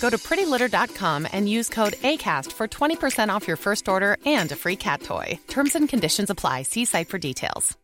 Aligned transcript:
Go 0.00 0.08
to 0.10 0.16
prettylitter.com 0.16 1.26
and 1.32 1.48
use 1.48 1.68
code 1.68 1.94
ACAST 2.02 2.52
for 2.52 2.66
20% 2.66 3.28
off 3.28 3.46
your 3.46 3.58
first 3.58 3.88
order 3.88 4.16
and 4.24 4.50
a 4.52 4.56
free 4.56 4.76
cat 4.76 5.02
toy. 5.02 5.38
Terms 5.48 5.74
and 5.74 5.88
conditions 5.88 6.30
apply. 6.30 6.62
See 6.62 6.84
site 6.84 7.08
for 7.08 7.18
details. 7.18 7.76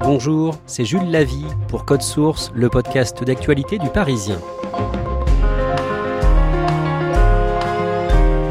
Bonjour, 0.00 0.58
c'est 0.66 0.84
Jules 0.84 1.10
Lavie 1.10 1.46
pour 1.68 1.86
Code 1.86 2.02
Source, 2.02 2.52
le 2.54 2.68
podcast 2.68 3.24
d'actualité 3.24 3.78
du 3.78 3.88
Parisien. 3.88 4.38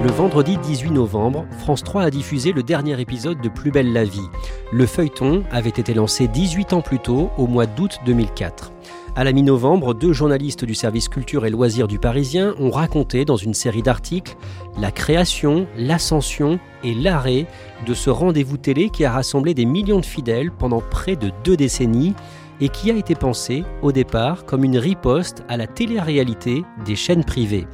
Le 0.03 0.11
vendredi 0.11 0.57
18 0.57 0.91
novembre, 0.91 1.45
France 1.59 1.81
3 1.81 2.01
a 2.01 2.09
diffusé 2.09 2.51
le 2.51 2.61
dernier 2.61 2.99
épisode 2.99 3.39
de 3.39 3.47
Plus 3.47 3.71
belle 3.71 3.93
la 3.93 4.03
vie. 4.03 4.27
Le 4.73 4.85
feuilleton 4.85 5.45
avait 5.49 5.69
été 5.69 5.93
lancé 5.93 6.27
18 6.27 6.73
ans 6.73 6.81
plus 6.81 6.99
tôt, 6.99 7.29
au 7.37 7.47
mois 7.47 7.67
d'août 7.67 7.99
2004. 8.05 8.73
À 9.15 9.23
la 9.23 9.31
mi-novembre, 9.31 9.93
deux 9.93 10.11
journalistes 10.11 10.65
du 10.65 10.75
service 10.75 11.07
culture 11.07 11.45
et 11.45 11.49
loisirs 11.49 11.87
du 11.87 11.99
Parisien 11.99 12.53
ont 12.59 12.69
raconté 12.69 13.23
dans 13.23 13.37
une 13.37 13.53
série 13.53 13.81
d'articles 13.81 14.35
la 14.77 14.91
création, 14.91 15.67
l'ascension 15.77 16.59
et 16.83 16.93
l'arrêt 16.93 17.47
de 17.87 17.93
ce 17.93 18.09
rendez-vous 18.09 18.57
télé 18.57 18.89
qui 18.89 19.05
a 19.05 19.11
rassemblé 19.11 19.53
des 19.53 19.65
millions 19.65 20.01
de 20.01 20.05
fidèles 20.05 20.51
pendant 20.51 20.81
près 20.81 21.15
de 21.15 21.31
deux 21.45 21.55
décennies 21.55 22.13
et 22.59 22.67
qui 22.67 22.91
a 22.91 22.95
été 22.95 23.15
pensé 23.15 23.63
au 23.81 23.93
départ 23.93 24.45
comme 24.45 24.65
une 24.65 24.77
riposte 24.77 25.45
à 25.47 25.55
la 25.55 25.65
télé-réalité 25.65 26.63
des 26.85 26.97
chaînes 26.97 27.23
privées. 27.23 27.67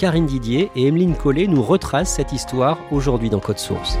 Karine 0.00 0.24
Didier 0.24 0.70
et 0.76 0.86
Emeline 0.86 1.14
Collet 1.14 1.46
nous 1.46 1.62
retracent 1.62 2.14
cette 2.14 2.32
histoire 2.32 2.78
aujourd'hui 2.90 3.28
dans 3.28 3.38
Code 3.38 3.58
Source. 3.58 3.98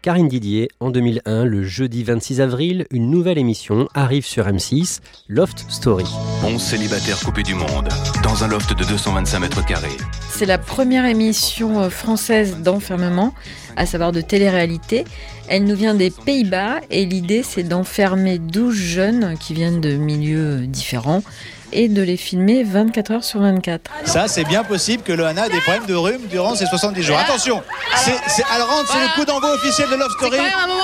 Karine 0.00 0.28
Didier, 0.28 0.68
en 0.80 0.88
2001, 0.88 1.44
le 1.44 1.62
jeudi 1.62 2.04
26 2.04 2.40
avril, 2.40 2.86
une 2.90 3.10
nouvelle 3.10 3.36
émission 3.36 3.86
arrive 3.92 4.24
sur 4.24 4.46
M6, 4.46 5.00
Loft 5.28 5.66
Story. 5.68 6.06
11 6.42 6.58
célibataires 6.58 7.20
coupés 7.20 7.42
du 7.42 7.52
monde, 7.54 7.90
dans 8.22 8.42
un 8.42 8.48
loft 8.48 8.72
de 8.72 8.82
225 8.82 9.40
mètres 9.40 9.66
carrés. 9.66 9.88
C'est 10.30 10.46
la 10.46 10.56
première 10.56 11.04
émission 11.04 11.82
euh, 11.82 11.90
française 11.90 12.62
d'enfermement, 12.62 13.34
à 13.76 13.84
savoir 13.84 14.12
de 14.12 14.22
télé-réalité. 14.22 15.04
Elle 15.50 15.64
nous 15.64 15.74
vient 15.74 15.94
des 15.94 16.10
Pays-Bas 16.10 16.76
et 16.90 17.04
l'idée 17.04 17.42
c'est 17.42 17.64
d'enfermer 17.64 18.38
12 18.38 18.72
jeunes 18.72 19.36
qui 19.36 19.52
viennent 19.52 19.80
de 19.80 19.96
milieux 19.96 20.58
différents 20.58 21.24
et 21.72 21.88
de 21.88 22.02
les 22.02 22.16
filmer 22.16 22.62
24 22.62 23.10
heures 23.10 23.24
sur 23.24 23.40
24. 23.40 23.90
Ça, 24.04 24.28
c'est 24.28 24.44
bien 24.44 24.62
possible 24.62 25.02
que 25.02 25.12
Loana 25.12 25.48
ait 25.48 25.50
des 25.50 25.60
problèmes 25.60 25.86
de 25.86 25.94
rhume 25.94 26.28
durant 26.30 26.54
ces 26.54 26.66
70 26.66 27.02
jours. 27.02 27.18
Attention, 27.18 27.64
c'est, 27.96 28.12
rentre, 28.44 28.92
c'est 28.92 29.00
le 29.00 29.14
coup 29.16 29.24
d'envoi 29.24 29.52
officiel 29.54 29.90
de 29.90 29.96
Love 29.96 30.12
Story. 30.18 30.38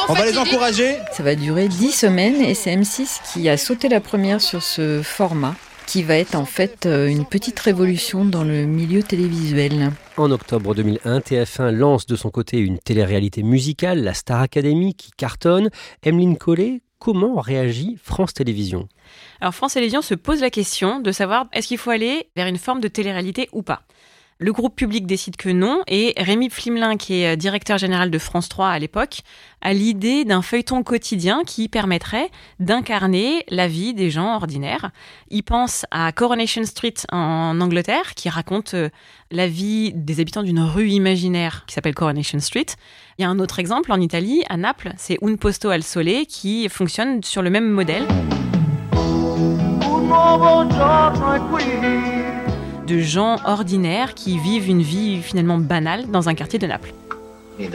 On 0.08 0.14
va 0.14 0.26
les 0.26 0.36
encourager. 0.36 0.96
Ça 1.12 1.22
va 1.22 1.36
durer 1.36 1.68
10 1.68 1.92
semaines 1.92 2.41
et 2.41 2.54
c'est 2.54 2.74
M6 2.74 3.20
qui 3.32 3.48
a 3.48 3.56
sauté 3.56 3.88
la 3.88 4.00
première 4.00 4.41
sur 4.41 4.64
ce 4.64 5.00
format 5.00 5.54
qui 5.86 6.02
va 6.02 6.16
être 6.16 6.34
en 6.34 6.44
fait 6.44 6.86
euh, 6.86 7.06
une 7.06 7.24
petite 7.24 7.60
révolution 7.60 8.24
dans 8.24 8.42
le 8.42 8.64
milieu 8.64 9.04
télévisuel. 9.04 9.92
En 10.19 10.31
octobre 10.31 10.75
2001, 10.75 11.19
TF1 11.19 11.71
lance 11.72 12.06
de 12.06 12.16
son 12.16 12.31
côté 12.31 12.56
une 12.56 12.78
télé-réalité 12.78 13.43
musicale, 13.43 14.03
la 14.03 14.15
Star 14.15 14.41
Academy, 14.41 14.94
qui 14.94 15.10
cartonne. 15.10 15.69
Emeline 16.03 16.38
Collet, 16.38 16.81
comment 16.99 17.38
réagit 17.38 17.99
France 18.03 18.32
Télévisions? 18.32 18.88
Alors 19.43 19.54
France 19.54 19.75
Télévisions 19.75 20.00
se 20.00 20.15
pose 20.15 20.41
la 20.41 20.49
question 20.49 21.00
de 21.00 21.12
savoir 21.12 21.49
est-ce 21.53 21.69
qu'il 21.69 21.77
faut 21.77 21.91
aller 21.91 22.31
vers 22.34 22.47
une 22.47 22.56
forme 22.56 22.81
de 22.81 22.88
télé-réalité 22.88 23.50
ou 23.53 23.62
pas? 23.62 23.82
Le 24.38 24.52
groupe 24.52 24.76
public 24.76 25.06
décide 25.06 25.36
que 25.36 25.48
non, 25.48 25.80
et 25.86 26.12
Rémi 26.19 26.50
Flimelin, 26.50 26.98
qui 26.98 27.22
est 27.22 27.32
euh, 27.32 27.36
directeur 27.36 27.78
général 27.78 28.10
de 28.10 28.19
France 28.19 28.50
3 28.50 28.69
à 28.69 28.78
l'époque, 28.78 29.22
a 29.62 29.72
l'idée 29.72 30.26
d'un 30.26 30.42
feuilleton 30.42 30.82
quotidien 30.82 31.41
qui 31.47 31.70
permettrait 31.70 32.28
d'incarner 32.60 33.44
la 33.48 33.66
vie 33.66 33.94
des 33.94 34.10
gens 34.10 34.34
ordinaires. 34.34 34.91
Il 35.30 35.42
pense 35.42 35.86
à 35.91 36.12
Coronation 36.12 36.64
Street 36.64 36.92
en 37.12 37.58
Angleterre, 37.62 38.14
qui 38.14 38.28
raconte 38.28 38.74
euh, 38.74 38.91
la 39.30 39.48
vie 39.48 39.94
des 39.94 40.20
habitants 40.20 40.42
d'une 40.42 40.60
rue 40.60 40.91
imaginaire 40.91 41.64
qui 41.66 41.72
s'appelle 41.72 41.94
Coronation 41.94 42.38
Street. 42.38 42.66
Il 43.18 43.22
y 43.22 43.24
a 43.24 43.30
un 43.30 43.38
autre 43.38 43.58
exemple 43.58 43.91
en 43.91 44.00
Italie, 44.03 44.44
à 44.50 44.58
Naples, 44.58 44.92
c'est 44.98 45.16
Un 45.22 45.36
Posto 45.36 45.70
al 45.70 45.82
Sole, 45.82 46.26
qui 46.28 46.68
fonctionne 46.68 47.22
sur 47.22 47.41
le 47.41 47.48
même 47.48 47.70
modèle 47.70 48.06
de 52.86 52.98
gens 53.00 53.36
ordinaires 53.44 54.14
qui 54.14 54.38
vivent 54.38 54.69
une 54.69 54.82
vie 54.82 55.20
finalement 55.20 55.58
banale 55.58 56.08
dans 56.10 56.28
un 56.28 56.34
quartier 56.34 56.58
de 56.58 56.66
Naples. 56.66 56.92
Et 57.58 57.69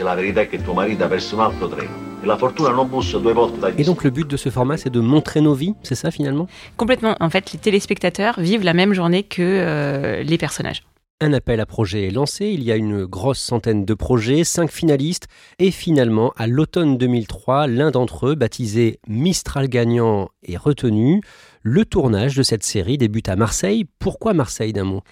donc 3.84 4.04
le 4.04 4.10
but 4.10 4.28
de 4.28 4.36
ce 4.36 4.48
format, 4.48 4.76
c'est 4.76 4.90
de 4.90 5.00
montrer 5.00 5.40
nos 5.40 5.54
vies, 5.54 5.74
c'est 5.82 5.94
ça 5.94 6.10
finalement? 6.10 6.46
Complètement. 6.76 7.16
En 7.20 7.28
fait, 7.30 7.52
les 7.52 7.58
téléspectateurs 7.58 8.40
vivent 8.40 8.64
la 8.64 8.74
même 8.74 8.94
journée 8.94 9.22
que 9.22 9.42
euh, 9.42 10.22
les 10.22 10.38
personnages. 10.38 10.82
Un 11.20 11.32
appel 11.34 11.60
à 11.60 11.66
projet 11.66 12.08
est 12.08 12.10
lancé, 12.10 12.46
il 12.46 12.64
y 12.64 12.72
a 12.72 12.76
une 12.76 13.04
grosse 13.04 13.38
centaine 13.38 13.84
de 13.84 13.94
projets, 13.94 14.42
cinq 14.42 14.72
finalistes, 14.72 15.28
et 15.60 15.70
finalement, 15.70 16.32
à 16.36 16.48
l'automne 16.48 16.98
2003, 16.98 17.68
l'un 17.68 17.92
d'entre 17.92 18.26
eux, 18.26 18.34
baptisé 18.34 18.98
Mistral 19.06 19.68
gagnant, 19.68 20.30
est 20.42 20.56
retenu. 20.56 21.20
Le 21.64 21.84
tournage 21.84 22.34
de 22.34 22.42
cette 22.42 22.64
série 22.64 22.98
débute 22.98 23.28
à 23.28 23.36
Marseille. 23.36 23.86
Pourquoi 24.00 24.34
Marseille 24.34 24.72
d'un 24.72 24.82
mot? 24.82 25.02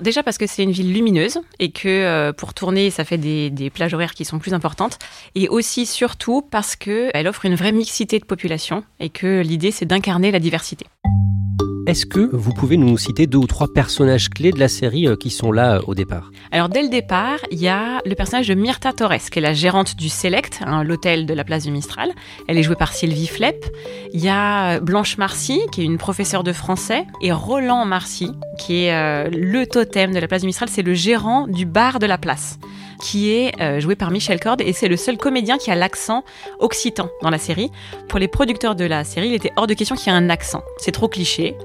Déjà 0.00 0.22
parce 0.22 0.38
que 0.38 0.46
c'est 0.46 0.62
une 0.62 0.70
ville 0.70 0.92
lumineuse 0.92 1.40
et 1.58 1.70
que 1.70 1.88
euh, 1.88 2.32
pour 2.32 2.54
tourner, 2.54 2.88
ça 2.88 3.04
fait 3.04 3.18
des, 3.18 3.50
des, 3.50 3.68
plages 3.68 3.92
horaires 3.92 4.14
qui 4.14 4.24
sont 4.24 4.38
plus 4.38 4.54
importantes. 4.54 4.98
Et 5.34 5.48
aussi, 5.48 5.84
surtout, 5.84 6.40
parce 6.40 6.76
qu'elle 6.76 7.28
offre 7.28 7.44
une 7.44 7.56
vraie 7.56 7.72
mixité 7.72 8.18
de 8.18 8.24
population 8.24 8.84
et 9.00 9.10
que 9.10 9.42
l'idée, 9.42 9.70
c'est 9.70 9.86
d'incarner 9.86 10.30
la 10.30 10.38
diversité. 10.38 10.86
Est-ce 11.88 12.04
que 12.04 12.20
vous 12.20 12.52
pouvez 12.52 12.76
nous 12.76 12.98
citer 12.98 13.26
deux 13.26 13.38
ou 13.38 13.46
trois 13.46 13.72
personnages 13.72 14.28
clés 14.28 14.52
de 14.52 14.60
la 14.60 14.68
série 14.68 15.08
euh, 15.08 15.16
qui 15.16 15.30
sont 15.30 15.50
là 15.50 15.76
euh, 15.76 15.82
au 15.86 15.94
départ? 15.94 16.30
Alors 16.52 16.68
dès 16.68 16.82
le 16.82 16.90
départ, 16.90 17.38
il 17.50 17.58
y 17.58 17.68
a 17.68 18.02
le 18.04 18.14
personnage 18.14 18.46
de 18.46 18.52
Myrta 18.52 18.92
Torres, 18.92 19.30
qui 19.30 19.38
est 19.38 19.40
la 19.40 19.54
gérante 19.54 19.96
du 19.96 20.10
Select, 20.10 20.60
hein, 20.66 20.84
l'hôtel 20.84 21.24
de 21.24 21.32
la 21.32 21.44
place 21.44 21.64
du 21.64 21.70
Mistral. 21.70 22.12
Elle 22.46 22.58
est 22.58 22.62
jouée 22.62 22.76
par 22.76 22.92
Sylvie 22.92 23.26
Flepp. 23.26 23.64
Il 24.12 24.22
y 24.22 24.28
a 24.28 24.72
euh, 24.72 24.80
Blanche 24.80 25.16
Marcy, 25.16 25.62
qui 25.72 25.80
est 25.80 25.84
une 25.86 25.96
professeure 25.96 26.44
de 26.44 26.52
français, 26.52 27.06
et 27.22 27.32
Roland 27.32 27.86
Marcy, 27.86 28.32
qui 28.58 28.84
est 28.84 29.30
le 29.30 29.64
totem 29.64 30.12
de 30.12 30.18
la 30.18 30.28
place 30.28 30.42
du 30.42 30.46
Mistral. 30.46 30.68
C'est 30.68 30.82
le 30.82 30.92
gérant 30.92 31.46
du 31.46 31.64
bar 31.64 32.00
de 32.00 32.06
la 32.06 32.18
place 32.18 32.58
qui 33.00 33.30
est 33.30 33.80
joué 33.80 33.96
par 33.96 34.10
Michel 34.10 34.40
Cord 34.40 34.56
et 34.60 34.72
c'est 34.72 34.88
le 34.88 34.96
seul 34.96 35.16
comédien 35.16 35.58
qui 35.58 35.70
a 35.70 35.74
l'accent 35.74 36.24
occitan 36.58 37.08
dans 37.22 37.30
la 37.30 37.38
série. 37.38 37.70
Pour 38.08 38.18
les 38.18 38.28
producteurs 38.28 38.74
de 38.74 38.84
la 38.84 39.04
série, 39.04 39.28
il 39.28 39.34
était 39.34 39.52
hors 39.56 39.66
de 39.66 39.74
question 39.74 39.96
qu'il 39.96 40.12
y 40.12 40.14
ait 40.14 40.18
un 40.18 40.30
accent. 40.30 40.62
C'est 40.78 40.92
trop 40.92 41.08
cliché. 41.08 41.56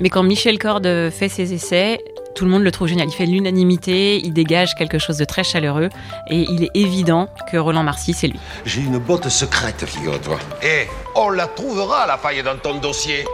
Mais 0.00 0.08
quand 0.08 0.22
Michel 0.22 0.58
Cord 0.58 0.82
fait 0.82 1.28
ses 1.28 1.52
essais, 1.52 2.02
tout 2.34 2.44
le 2.46 2.50
monde 2.50 2.62
le 2.62 2.70
trouve 2.72 2.88
génial. 2.88 3.08
Il 3.08 3.12
fait 3.12 3.26
l'unanimité, 3.26 4.16
il 4.16 4.32
dégage 4.32 4.74
quelque 4.74 4.98
chose 4.98 5.18
de 5.18 5.24
très 5.24 5.44
chaleureux 5.44 5.90
et 6.30 6.46
il 6.48 6.64
est 6.64 6.70
évident 6.74 7.28
que 7.50 7.58
Roland 7.58 7.82
Marcy, 7.82 8.14
c'est 8.14 8.26
lui. 8.26 8.40
J'ai 8.64 8.80
une 8.80 8.98
botte 8.98 9.28
secrète, 9.28 9.84
figure-toi. 9.84 10.38
Et 10.62 10.88
on 11.14 11.30
la 11.30 11.46
trouvera, 11.46 12.06
la 12.06 12.16
faille 12.16 12.42
dans 12.42 12.56
ton 12.56 12.78
dossier. 12.78 13.24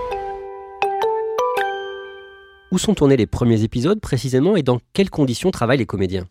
Où 2.70 2.78
sont 2.78 2.94
tournés 2.94 3.16
les 3.16 3.26
premiers 3.26 3.62
épisodes 3.62 4.00
précisément 4.00 4.56
et 4.56 4.62
dans 4.62 4.80
quelles 4.92 5.10
conditions 5.10 5.50
travaillent 5.50 5.78
les 5.78 5.86
comédiens 5.86 6.26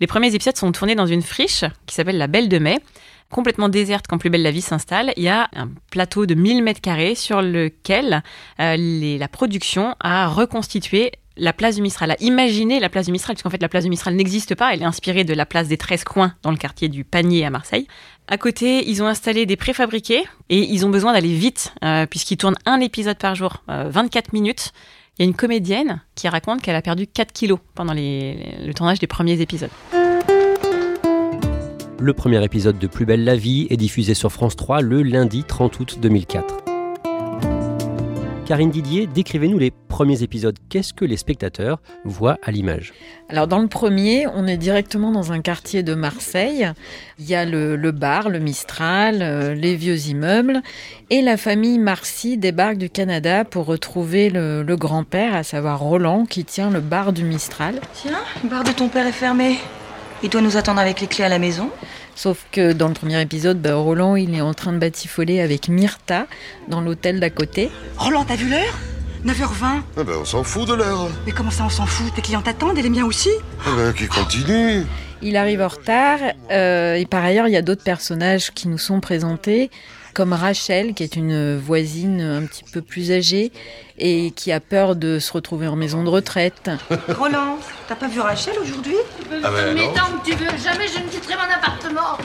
Les 0.00 0.06
premiers 0.06 0.34
épisodes 0.34 0.56
sont 0.56 0.72
tournés 0.72 0.94
dans 0.94 1.06
une 1.06 1.22
friche 1.22 1.64
qui 1.86 1.94
s'appelle 1.94 2.18
la 2.18 2.26
Belle 2.26 2.48
de 2.48 2.58
Mai 2.58 2.80
complètement 3.30 3.68
déserte 3.68 4.06
quand 4.08 4.18
Plus 4.18 4.30
belle 4.30 4.42
la 4.42 4.50
vie 4.50 4.62
s'installe, 4.62 5.12
il 5.16 5.24
y 5.24 5.28
a 5.28 5.48
un 5.54 5.68
plateau 5.90 6.26
de 6.26 6.34
1000 6.34 6.62
mètres 6.62 6.80
carrés 6.80 7.14
sur 7.14 7.42
lequel 7.42 8.22
euh, 8.60 9.18
la 9.18 9.28
production 9.28 9.94
a 10.00 10.28
reconstitué 10.28 11.12
la 11.38 11.52
place 11.52 11.76
du 11.76 11.82
Mistral, 11.82 12.10
a 12.12 12.16
imaginé 12.20 12.80
la 12.80 12.88
place 12.88 13.06
du 13.06 13.12
Mistral, 13.12 13.36
puisqu'en 13.36 13.50
fait 13.50 13.60
la 13.60 13.68
place 13.68 13.84
du 13.84 13.90
Mistral 13.90 14.14
n'existe 14.14 14.54
pas, 14.54 14.72
elle 14.72 14.80
est 14.80 14.86
inspirée 14.86 15.24
de 15.24 15.34
la 15.34 15.44
place 15.44 15.68
des 15.68 15.76
13 15.76 16.04
coins 16.04 16.34
dans 16.42 16.50
le 16.50 16.56
quartier 16.56 16.88
du 16.88 17.04
Panier 17.04 17.44
à 17.44 17.50
Marseille. 17.50 17.86
À 18.26 18.38
côté, 18.38 18.88
ils 18.88 19.02
ont 19.02 19.06
installé 19.06 19.44
des 19.44 19.56
préfabriqués 19.56 20.24
et 20.48 20.58
ils 20.58 20.86
ont 20.86 20.88
besoin 20.88 21.12
d'aller 21.12 21.34
vite, 21.34 21.74
euh, 21.84 22.06
puisqu'ils 22.06 22.38
tournent 22.38 22.56
un 22.64 22.80
épisode 22.80 23.18
par 23.18 23.34
jour, 23.34 23.62
24 23.68 24.32
minutes. 24.32 24.72
Il 25.18 25.22
y 25.22 25.24
a 25.26 25.28
une 25.28 25.34
comédienne 25.34 26.02
qui 26.14 26.28
raconte 26.28 26.60
qu'elle 26.60 26.76
a 26.76 26.82
perdu 26.82 27.06
4 27.06 27.32
kilos 27.32 27.58
pendant 27.74 27.94
le 27.94 28.72
tournage 28.72 28.98
des 28.98 29.06
premiers 29.06 29.40
épisodes. 29.40 29.70
Le 31.98 32.12
premier 32.12 32.44
épisode 32.44 32.78
de 32.78 32.86
Plus 32.86 33.06
belle 33.06 33.24
la 33.24 33.34
vie 33.34 33.66
est 33.70 33.78
diffusé 33.78 34.12
sur 34.12 34.30
France 34.30 34.56
3 34.56 34.82
le 34.82 35.02
lundi 35.02 35.42
30 35.42 35.80
août 35.80 35.98
2004. 36.02 36.75
Karine 38.46 38.70
Didier, 38.70 39.08
décrivez-nous 39.08 39.58
les 39.58 39.72
premiers 39.72 40.22
épisodes. 40.22 40.56
Qu'est-ce 40.68 40.94
que 40.94 41.04
les 41.04 41.16
spectateurs 41.16 41.80
voient 42.04 42.38
à 42.44 42.52
l'image 42.52 42.94
Alors 43.28 43.48
dans 43.48 43.58
le 43.58 43.66
premier, 43.66 44.28
on 44.28 44.46
est 44.46 44.56
directement 44.56 45.10
dans 45.10 45.32
un 45.32 45.40
quartier 45.40 45.82
de 45.82 45.94
Marseille. 45.94 46.70
Il 47.18 47.26
y 47.26 47.34
a 47.34 47.44
le, 47.44 47.90
bar, 47.90 48.28
le 48.28 48.38
Mistral, 48.38 49.18
euh, 49.20 49.52
les 49.52 49.74
vieux 49.74 49.98
immeubles. 50.06 50.62
Et 51.10 51.22
la 51.22 51.36
famille 51.36 51.80
Marcy 51.80 52.36
débarque 52.36 52.78
du 52.78 52.88
Canada 52.88 53.44
pour 53.44 53.66
retrouver 53.66 54.30
le, 54.30 54.62
le 54.62 54.76
grand-père, 54.76 55.34
à 55.34 55.42
savoir 55.42 55.80
Roland, 55.80 56.24
qui 56.24 56.44
tient 56.44 56.70
le 56.70 56.78
bar 56.78 57.12
du 57.12 57.24
Mistral. 57.24 57.80
Tiens, 57.94 58.20
le 58.44 58.48
bar 58.48 58.62
de 58.62 58.70
ton 58.70 58.88
père 58.88 59.08
est 59.08 59.12
fermé. 59.12 59.58
Il 60.22 60.30
doit 60.30 60.40
nous 60.40 60.56
attendre 60.56 60.80
avec 60.80 61.00
les 61.00 61.06
clés 61.06 61.24
à 61.24 61.28
la 61.28 61.38
maison? 61.38 61.70
Sauf 62.14 62.46
que 62.50 62.72
dans 62.72 62.88
le 62.88 62.94
premier 62.94 63.20
épisode, 63.20 63.60
bah, 63.60 63.74
Roland, 63.74 64.16
il 64.16 64.34
est 64.34 64.40
en 64.40 64.54
train 64.54 64.72
de 64.72 64.78
batifoler 64.78 65.40
avec 65.40 65.68
Myrta 65.68 66.26
dans 66.68 66.80
l'hôtel 66.80 67.20
d'à 67.20 67.28
côté. 67.28 67.70
Roland, 67.98 68.24
t'as 68.24 68.36
vu 68.36 68.48
l'heure? 68.48 68.74
9h20 69.26 69.64
ah 69.64 70.04
ben, 70.04 70.14
On 70.20 70.24
s'en 70.24 70.42
fout 70.42 70.66
de 70.68 70.74
l'heure. 70.74 71.08
Mais 71.26 71.32
comment 71.32 71.50
ça, 71.50 71.64
on 71.64 71.68
s'en 71.68 71.84
fout? 71.84 72.14
Tes 72.14 72.22
clients 72.22 72.40
t'attendent 72.40 72.78
et 72.78 72.82
les 72.82 72.88
miens 72.88 73.04
aussi? 73.04 73.30
Ah 73.66 73.70
ben, 73.76 73.92
Qui 73.92 74.06
continue 74.06 74.86
Il 75.20 75.36
arrive 75.36 75.60
en 75.60 75.68
retard. 75.68 76.20
Euh, 76.50 76.94
et 76.94 77.04
par 77.04 77.22
ailleurs, 77.22 77.48
il 77.48 77.52
y 77.52 77.56
a 77.56 77.62
d'autres 77.62 77.84
personnages 77.84 78.52
qui 78.52 78.68
nous 78.68 78.78
sont 78.78 79.00
présentés 79.00 79.70
comme 80.16 80.32
Rachel, 80.32 80.94
qui 80.94 81.02
est 81.02 81.14
une 81.14 81.58
voisine 81.58 82.22
un 82.22 82.46
petit 82.46 82.64
peu 82.72 82.80
plus 82.80 83.12
âgée 83.12 83.52
et 83.98 84.30
qui 84.30 84.50
a 84.50 84.60
peur 84.60 84.96
de 84.96 85.18
se 85.18 85.30
retrouver 85.30 85.66
en 85.66 85.76
maison 85.76 86.04
de 86.04 86.08
retraite. 86.08 86.70
Roland, 87.18 87.58
t'as 87.86 87.96
pas 87.96 88.08
vu 88.08 88.20
Rachel 88.20 88.54
aujourd'hui? 88.58 88.96
Ah 89.44 89.50
ben 89.50 89.74
Mais 89.74 89.84
tant 89.94 90.16
que 90.16 90.30
tu 90.30 90.34
veux, 90.34 90.48
jamais 90.56 90.88
je 90.88 91.04
ne 91.04 91.08
quitterai 91.10 91.34
mon 91.34 91.54
appartement. 91.54 92.16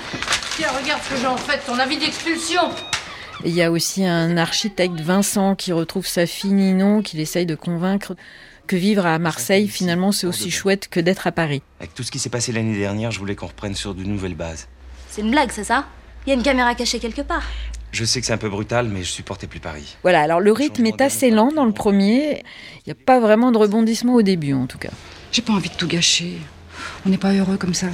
Tiens, 0.56 0.70
regarde 0.82 1.02
ce 1.04 1.10
que 1.10 1.22
j'en 1.22 1.36
fais 1.36 1.58
ton 1.58 1.78
avis 1.80 1.98
d'expulsion. 1.98 2.62
Il 3.44 3.54
y 3.54 3.62
a 3.62 3.70
aussi 3.70 4.06
un 4.06 4.38
architecte, 4.38 5.02
Vincent, 5.02 5.56
qui 5.56 5.74
retrouve 5.74 6.08
sa 6.08 6.26
fille 6.26 6.54
Ninon, 6.54 7.02
qu'il 7.02 7.20
essaye 7.20 7.46
de 7.46 7.56
convaincre 7.56 8.16
que 8.68 8.78
vivre 8.78 9.06
à 9.06 9.20
Marseille, 9.20 9.68
finalement, 9.68 10.14
c'est 10.14 10.28
aussi 10.28 10.50
chouette 10.50 10.88
que 10.88 11.02
d'être 11.02 11.28
à 11.28 11.34
Paris. 11.34 11.62
Avec 11.82 11.94
tout 11.94 12.04
ce 12.04 12.12
qui 12.12 12.20
s'est 12.20 12.30
passé 12.30 12.54
l'année 12.54 12.78
dernière, 12.78 13.12
je 13.12 13.20
voulais 13.20 13.36
qu'on 13.36 13.48
reprenne 13.48 13.76
sur 13.76 13.94
de 13.94 14.04
nouvelles 14.04 14.36
bases. 14.36 14.70
C'est 15.10 15.20
une 15.20 15.32
blague, 15.32 15.52
c'est 15.52 15.66
ça? 15.66 15.88
Il 16.26 16.30
y 16.30 16.32
a 16.32 16.36
une 16.36 16.44
caméra 16.44 16.74
cachée 16.74 17.00
quelque 17.00 17.22
part. 17.22 17.44
Je 17.92 18.06
sais 18.06 18.22
que 18.22 18.26
c'est 18.26 18.34
un 18.34 18.38
peu 18.38 18.50
brutal, 18.50 18.88
mais 18.88 19.04
je 19.04 19.12
supportais 19.12 19.48
plus 19.48 19.60
Paris. 19.60 19.98
Voilà, 20.02 20.22
alors 20.22 20.40
le 20.40 20.54
rythme 20.54 20.86
est 20.86 21.02
assez 21.02 21.30
lent 21.30 21.52
dans 21.52 21.66
le 21.66 21.74
premier. 21.74 22.42
Il 22.78 22.84
n'y 22.88 22.92
a 22.94 22.96
pas 23.06 23.20
vraiment 23.20 23.52
de 23.52 23.58
rebondissement 23.58 24.16
au 24.16 24.22
début, 24.22 24.54
en 24.54 24.66
tout 24.66 24.78
cas. 24.78 24.92
J'ai 25.32 25.42
pas 25.42 25.54
envie 25.54 25.70
de 25.70 25.76
tout 25.76 25.88
gâcher. 25.88 26.38
On 27.06 27.10
n'est 27.10 27.18
pas 27.18 27.34
heureux 27.34 27.58
comme 27.58 27.74
ça. 27.74 27.88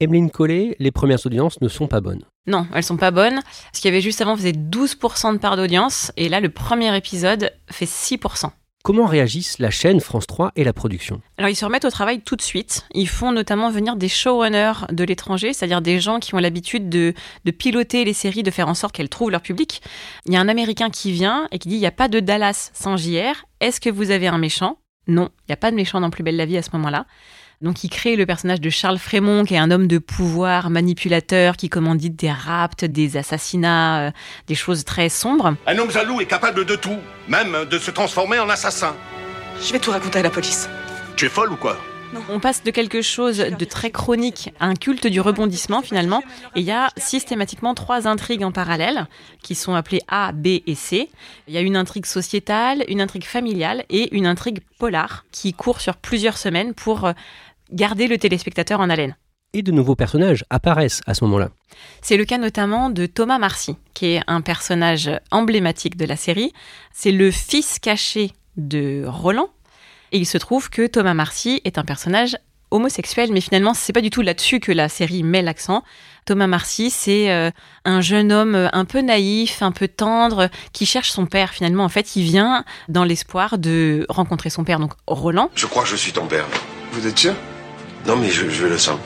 Emeline 0.00 0.30
Collet, 0.30 0.76
les 0.78 0.90
premières 0.90 1.24
audiences 1.24 1.60
ne 1.60 1.68
sont 1.68 1.86
pas 1.86 2.00
bonnes. 2.00 2.24
Non, 2.46 2.66
elles 2.74 2.82
sont 2.82 2.96
pas 2.96 3.12
bonnes. 3.12 3.40
Ce 3.72 3.80
qu'il 3.80 3.88
y 3.88 3.94
avait 3.94 4.02
juste 4.02 4.20
avant 4.20 4.36
faisait 4.36 4.52
12% 4.52 5.32
de 5.32 5.38
part 5.38 5.56
d'audience, 5.56 6.12
et 6.16 6.28
là, 6.28 6.40
le 6.40 6.50
premier 6.50 6.94
épisode 6.96 7.52
fait 7.70 7.86
6%. 7.86 8.50
Comment 8.86 9.06
réagissent 9.06 9.58
la 9.58 9.72
chaîne 9.72 9.98
France 9.98 10.28
3 10.28 10.52
et 10.54 10.62
la 10.62 10.72
production? 10.72 11.20
Alors 11.38 11.50
ils 11.50 11.56
se 11.56 11.64
remettent 11.64 11.86
au 11.86 11.90
travail 11.90 12.20
tout 12.20 12.36
de 12.36 12.40
suite. 12.40 12.86
Ils 12.94 13.08
font 13.08 13.32
notamment 13.32 13.68
venir 13.68 13.96
des 13.96 14.08
showrunners 14.08 14.86
de 14.92 15.02
l'étranger, 15.02 15.52
c'est-à-dire 15.52 15.82
des 15.82 15.98
gens 15.98 16.20
qui 16.20 16.36
ont 16.36 16.38
l'habitude 16.38 16.88
de, 16.88 17.12
piloter 17.50 18.04
les 18.04 18.12
séries, 18.12 18.44
de 18.44 18.50
faire 18.52 18.68
en 18.68 18.74
sorte 18.74 18.94
qu'elles 18.94 19.08
trouvent 19.08 19.32
leur 19.32 19.42
public. 19.42 19.82
Il 20.26 20.34
y 20.34 20.36
a 20.36 20.40
un 20.40 20.46
Américain 20.46 20.88
qui 20.88 21.10
vient 21.10 21.48
et 21.50 21.58
qui 21.58 21.66
dit 21.66 21.74
il 21.74 21.80
n'y 21.80 21.86
a 21.86 21.90
pas 21.90 22.06
de 22.06 22.20
Dallas 22.20 22.70
sans 22.74 22.96
JR. 22.96 23.34
Est-ce 23.58 23.80
que 23.80 23.90
vous 23.90 24.12
avez 24.12 24.28
un 24.28 24.38
méchant? 24.38 24.78
Non, 25.08 25.30
il 25.40 25.50
n'y 25.50 25.54
a 25.54 25.56
pas 25.56 25.72
de 25.72 25.76
méchant 25.76 26.00
dans 26.00 26.10
Plus 26.10 26.22
belle 26.22 26.36
la 26.36 26.46
vie 26.46 26.56
à 26.56 26.62
ce 26.62 26.70
moment-là. 26.74 27.06
Donc 27.62 27.84
il 27.84 27.88
crée 27.88 28.16
le 28.16 28.26
personnage 28.26 28.60
de 28.60 28.68
Charles 28.68 28.98
Frémont, 28.98 29.44
qui 29.44 29.54
est 29.54 29.58
un 29.58 29.70
homme 29.70 29.86
de 29.86 29.96
pouvoir, 29.96 30.68
manipulateur, 30.68 31.56
qui 31.56 31.70
commandite 31.70 32.14
des 32.14 32.30
rapts, 32.30 32.84
des 32.84 33.16
assassinats, 33.16 34.08
euh, 34.08 34.10
des 34.46 34.54
choses 34.54 34.84
très 34.84 35.08
sombres. 35.08 35.56
Un 35.66 35.78
homme 35.78 35.90
jaloux 35.90 36.20
est 36.20 36.26
capable 36.26 36.66
de 36.66 36.76
tout, 36.76 36.98
même 37.28 37.64
de 37.70 37.78
se 37.78 37.90
transformer 37.90 38.38
en 38.38 38.50
assassin. 38.50 38.94
Je 39.62 39.72
vais 39.72 39.78
tout 39.78 39.90
raconter 39.90 40.18
à 40.18 40.22
la 40.22 40.30
police. 40.30 40.68
Tu 41.16 41.24
es 41.24 41.28
folle 41.30 41.52
ou 41.52 41.56
quoi? 41.56 41.78
On 42.30 42.40
passe 42.40 42.62
de 42.62 42.70
quelque 42.70 43.02
chose 43.02 43.38
de 43.38 43.64
très 43.64 43.90
chronique 43.90 44.50
à 44.60 44.66
un 44.66 44.74
culte 44.74 45.06
du 45.06 45.20
rebondissement 45.20 45.82
finalement. 45.82 46.22
Et 46.54 46.60
il 46.60 46.66
y 46.66 46.70
a 46.70 46.88
systématiquement 46.96 47.74
trois 47.74 48.06
intrigues 48.06 48.44
en 48.44 48.52
parallèle 48.52 49.06
qui 49.42 49.54
sont 49.54 49.74
appelées 49.74 50.02
A, 50.08 50.32
B 50.32 50.46
et 50.66 50.74
C. 50.74 51.10
Il 51.48 51.54
y 51.54 51.58
a 51.58 51.60
une 51.60 51.76
intrigue 51.76 52.06
sociétale, 52.06 52.84
une 52.88 53.00
intrigue 53.00 53.24
familiale 53.24 53.84
et 53.90 54.14
une 54.16 54.26
intrigue 54.26 54.60
polar 54.78 55.24
qui 55.32 55.52
court 55.52 55.80
sur 55.80 55.96
plusieurs 55.96 56.38
semaines 56.38 56.74
pour 56.74 57.06
euh, 57.06 57.12
garder 57.72 58.08
le 58.08 58.18
téléspectateur 58.18 58.80
en 58.80 58.90
haleine. 58.90 59.16
Et 59.52 59.62
de 59.62 59.72
nouveaux 59.72 59.96
personnages 59.96 60.44
apparaissent 60.50 61.00
à 61.06 61.14
ce 61.14 61.24
moment-là. 61.24 61.50
C'est 62.02 62.16
le 62.16 62.24
cas 62.24 62.38
notamment 62.38 62.90
de 62.90 63.06
Thomas 63.06 63.38
Marcy, 63.38 63.76
qui 63.94 64.06
est 64.06 64.22
un 64.26 64.40
personnage 64.40 65.10
emblématique 65.30 65.96
de 65.96 66.04
la 66.04 66.16
série. 66.16 66.52
C'est 66.92 67.12
le 67.12 67.30
fils 67.30 67.78
caché 67.78 68.32
de 68.56 69.04
Roland. 69.06 69.48
Et 70.12 70.18
il 70.18 70.26
se 70.26 70.38
trouve 70.38 70.70
que 70.70 70.86
Thomas 70.86 71.14
Marcy 71.14 71.60
est 71.64 71.78
un 71.78 71.84
personnage 71.84 72.36
homosexuel, 72.70 73.30
mais 73.32 73.40
finalement, 73.40 73.74
c'est 73.74 73.92
pas 73.92 74.00
du 74.00 74.10
tout 74.10 74.22
là-dessus 74.22 74.60
que 74.60 74.72
la 74.72 74.88
série 74.88 75.22
met 75.22 75.42
l'accent. 75.42 75.82
Thomas 76.24 76.46
Marcy, 76.46 76.90
c'est 76.90 77.30
euh, 77.30 77.50
un 77.84 78.00
jeune 78.00 78.32
homme 78.32 78.68
un 78.72 78.84
peu 78.84 79.00
naïf, 79.00 79.62
un 79.62 79.72
peu 79.72 79.88
tendre, 79.88 80.48
qui 80.72 80.84
cherche 80.84 81.10
son 81.10 81.26
père. 81.26 81.50
Finalement, 81.50 81.84
en 81.84 81.88
fait, 81.88 82.16
il 82.16 82.24
vient 82.24 82.64
dans 82.88 83.04
l'espoir 83.04 83.58
de 83.58 84.04
rencontrer 84.08 84.50
son 84.50 84.64
père, 84.64 84.80
donc 84.80 84.92
Roland. 85.06 85.50
Je 85.54 85.66
crois 85.66 85.84
que 85.84 85.88
je 85.88 85.96
suis 85.96 86.12
ton 86.12 86.26
père. 86.26 86.46
Vous 86.92 87.06
êtes 87.06 87.18
sûr? 87.18 87.34
Non, 88.06 88.16
mais 88.16 88.30
je, 88.30 88.48
je 88.48 88.66
le 88.66 88.78
sens 88.78 88.98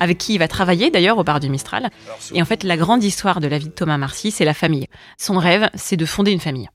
avec 0.00 0.18
qui 0.18 0.34
il 0.34 0.38
va 0.38 0.48
travailler 0.48 0.90
d'ailleurs 0.90 1.18
au 1.18 1.24
bar 1.24 1.40
du 1.40 1.48
Mistral. 1.48 1.90
Et 2.32 2.40
en 2.40 2.44
fait, 2.44 2.62
la 2.62 2.76
grande 2.76 3.02
histoire 3.02 3.40
de 3.40 3.48
la 3.48 3.58
vie 3.58 3.66
de 3.66 3.72
Thomas 3.72 3.98
Marcy, 3.98 4.30
c'est 4.30 4.44
la 4.44 4.54
famille. 4.54 4.86
Son 5.18 5.38
rêve, 5.38 5.68
c'est 5.74 5.96
de 5.96 6.06
fonder 6.06 6.30
une 6.30 6.40
famille. 6.40 6.68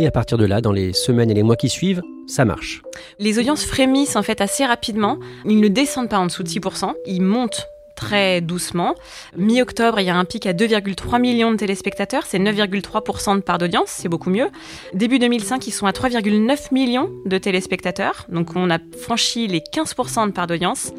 Et 0.00 0.06
à 0.06 0.10
partir 0.10 0.38
de 0.38 0.46
là, 0.46 0.60
dans 0.60 0.72
les 0.72 0.92
semaines 0.92 1.30
et 1.30 1.34
les 1.34 1.42
mois 1.42 1.56
qui 1.56 1.68
suivent, 1.68 2.02
ça 2.26 2.44
marche. 2.44 2.82
Les 3.18 3.38
audiences 3.38 3.64
frémissent 3.64 4.16
en 4.16 4.22
fait 4.22 4.40
assez 4.40 4.64
rapidement. 4.64 5.18
Ils 5.44 5.60
ne 5.60 5.68
descendent 5.68 6.08
pas 6.08 6.18
en 6.18 6.26
dessous 6.26 6.42
de 6.42 6.48
6%. 6.48 6.94
Ils 7.06 7.20
montent 7.20 7.68
très 8.00 8.40
doucement. 8.40 8.94
Mi-octobre, 9.36 10.00
il 10.00 10.06
y 10.06 10.10
a 10.10 10.16
un 10.16 10.24
pic 10.24 10.46
à 10.46 10.54
2,3 10.54 11.20
millions 11.20 11.52
de 11.52 11.56
téléspectateurs, 11.56 12.24
c'est 12.26 12.38
9,3% 12.38 13.36
de 13.36 13.40
part 13.42 13.58
d'audience, 13.58 13.88
c'est 13.88 14.08
beaucoup 14.08 14.30
mieux. 14.30 14.48
Début 14.94 15.18
2005, 15.18 15.66
ils 15.66 15.70
sont 15.70 15.86
à 15.86 15.90
3,9 15.92 16.72
millions 16.72 17.10
de 17.26 17.36
téléspectateurs, 17.36 18.26
donc 18.30 18.56
on 18.56 18.70
a 18.70 18.78
franchi 18.98 19.46
les 19.46 19.60
15% 19.60 20.28
de 20.28 20.32
part 20.32 20.46
d'audience. 20.46 20.92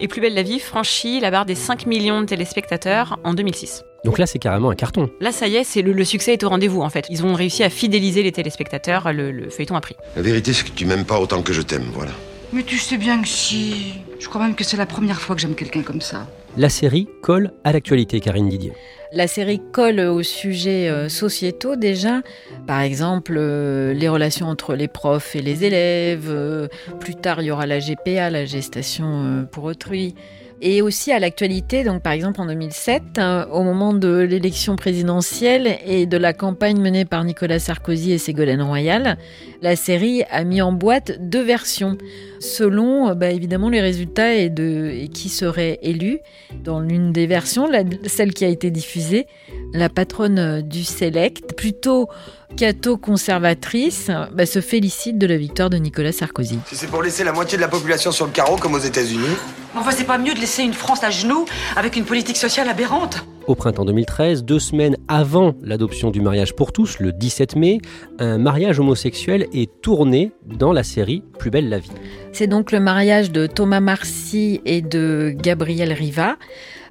Et 0.00 0.08
Plus 0.08 0.20
belle 0.20 0.34
la 0.34 0.42
vie 0.42 0.58
franchit 0.58 1.20
la 1.20 1.30
barre 1.30 1.46
des 1.46 1.54
5 1.54 1.86
millions 1.86 2.20
de 2.20 2.26
téléspectateurs 2.26 3.18
en 3.22 3.32
2006. 3.32 3.84
Donc 4.04 4.18
là, 4.18 4.26
c'est 4.26 4.38
carrément 4.38 4.70
un 4.70 4.74
carton. 4.74 5.10
Là, 5.20 5.30
ça 5.30 5.46
y 5.46 5.56
est, 5.56 5.64
c'est 5.64 5.82
le, 5.82 6.04
succès 6.04 6.32
est 6.32 6.42
au 6.42 6.48
rendez-vous 6.48 6.80
en 6.80 6.90
fait. 6.90 7.06
Ils 7.10 7.24
ont 7.24 7.34
réussi 7.34 7.62
à 7.62 7.70
fidéliser 7.70 8.22
les 8.24 8.32
téléspectateurs, 8.32 9.12
le, 9.12 9.30
le 9.30 9.50
feuilleton 9.50 9.76
a 9.76 9.80
pris. 9.80 9.94
La 10.16 10.22
vérité, 10.22 10.52
c'est 10.52 10.64
que 10.64 10.70
tu 10.70 10.84
m'aimes 10.84 11.04
pas 11.04 11.20
autant 11.20 11.42
que 11.42 11.52
je 11.52 11.62
t'aime, 11.62 11.86
voilà. 11.92 12.12
Mais 12.52 12.64
tu 12.64 12.78
sais 12.78 12.96
bien 12.96 13.22
que 13.22 13.28
si. 13.28 14.00
Je 14.18 14.28
crois 14.28 14.40
même 14.42 14.54
que 14.56 14.64
c'est 14.64 14.76
la 14.76 14.86
première 14.86 15.20
fois 15.20 15.36
que 15.36 15.42
j'aime 15.42 15.54
quelqu'un 15.54 15.82
comme 15.82 16.00
ça. 16.00 16.26
La 16.56 16.68
série 16.68 17.08
colle 17.22 17.52
à 17.62 17.72
l'actualité, 17.72 18.18
Karine 18.18 18.48
Didier. 18.48 18.72
La 19.12 19.28
série 19.28 19.60
colle 19.72 20.00
aux 20.00 20.24
sujets 20.24 20.88
euh, 20.88 21.08
sociétaux 21.08 21.76
déjà. 21.76 22.22
Par 22.66 22.80
exemple, 22.80 23.36
euh, 23.38 23.92
les 23.92 24.08
relations 24.08 24.46
entre 24.46 24.74
les 24.74 24.88
profs 24.88 25.36
et 25.36 25.42
les 25.42 25.64
élèves. 25.64 26.28
Euh, 26.28 26.66
plus 26.98 27.14
tard, 27.14 27.40
il 27.40 27.46
y 27.46 27.50
aura 27.52 27.66
la 27.66 27.78
GPA, 27.78 28.30
la 28.30 28.44
gestation 28.46 29.46
pour 29.52 29.64
autrui 29.64 30.14
et 30.60 30.82
aussi 30.82 31.12
à 31.12 31.18
l'actualité. 31.18 31.84
Donc, 31.84 32.02
par 32.02 32.12
exemple, 32.12 32.40
en 32.40 32.46
2007, 32.46 33.02
hein, 33.18 33.48
au 33.52 33.62
moment 33.62 33.92
de 33.92 34.18
l'élection 34.18 34.76
présidentielle 34.76 35.78
et 35.86 36.06
de 36.06 36.16
la 36.16 36.32
campagne 36.32 36.80
menée 36.80 37.04
par 37.04 37.24
Nicolas 37.24 37.58
Sarkozy 37.58 38.12
et 38.12 38.18
Ségolène 38.18 38.62
Royal, 38.62 39.16
la 39.62 39.76
série 39.76 40.22
a 40.30 40.44
mis 40.44 40.62
en 40.62 40.72
boîte 40.72 41.18
deux 41.20 41.42
versions 41.42 41.96
selon 42.40 43.14
bah, 43.14 43.30
évidemment 43.30 43.68
les 43.68 43.80
résultats 43.80 44.34
et, 44.34 44.48
de, 44.48 45.06
qui 45.12 45.28
serait 45.28 45.78
élu. 45.82 46.18
Dans 46.64 46.80
l'une 46.80 47.12
des 47.12 47.26
versions, 47.26 47.68
celle 48.06 48.32
qui 48.34 48.44
a 48.44 48.48
été 48.48 48.70
diffusée, 48.70 49.26
la 49.72 49.88
patronne 49.88 50.62
du 50.62 50.84
Select, 50.84 51.54
plutôt 51.54 52.08
catho-conservatrice, 52.56 54.10
bah, 54.32 54.46
se 54.46 54.60
félicite 54.60 55.18
de 55.18 55.26
la 55.26 55.36
victoire 55.36 55.70
de 55.70 55.76
Nicolas 55.76 56.12
Sarkozy. 56.12 56.58
Si 56.66 56.76
c'est 56.76 56.86
pour 56.86 57.02
laisser 57.02 57.24
la 57.24 57.32
moitié 57.32 57.56
de 57.56 57.62
la 57.62 57.68
population 57.68 58.12
sur 58.12 58.26
le 58.26 58.32
carreau 58.32 58.56
comme 58.56 58.74
aux 58.74 58.78
États-Unis. 58.78 59.36
Enfin, 59.74 59.90
c'est 59.92 60.04
pas 60.04 60.18
mieux 60.18 60.34
de 60.34 60.40
laisser 60.40 60.62
une 60.62 60.74
France 60.74 61.04
à 61.04 61.10
genoux 61.10 61.46
avec 61.76 61.96
une 61.96 62.04
politique 62.04 62.36
sociale 62.36 62.68
aberrante. 62.68 63.24
Au 63.46 63.54
printemps 63.54 63.84
2013, 63.84 64.44
deux 64.44 64.58
semaines 64.58 64.96
avant 65.08 65.54
l'adoption 65.62 66.10
du 66.10 66.20
mariage 66.20 66.54
pour 66.54 66.72
tous, 66.72 66.98
le 67.00 67.12
17 67.12 67.56
mai, 67.56 67.78
un 68.18 68.38
mariage 68.38 68.78
homosexuel 68.78 69.46
est 69.52 69.70
tourné 69.80 70.32
dans 70.46 70.72
la 70.72 70.82
série 70.82 71.22
Plus 71.38 71.50
belle 71.50 71.68
la 71.68 71.78
vie. 71.78 71.90
C'est 72.32 72.46
donc 72.46 72.70
le 72.70 72.80
mariage 72.80 73.32
de 73.32 73.46
Thomas 73.46 73.80
Marcy 73.80 74.60
et 74.64 74.82
de 74.82 75.34
Gabriel 75.36 75.92
Riva 75.92 76.36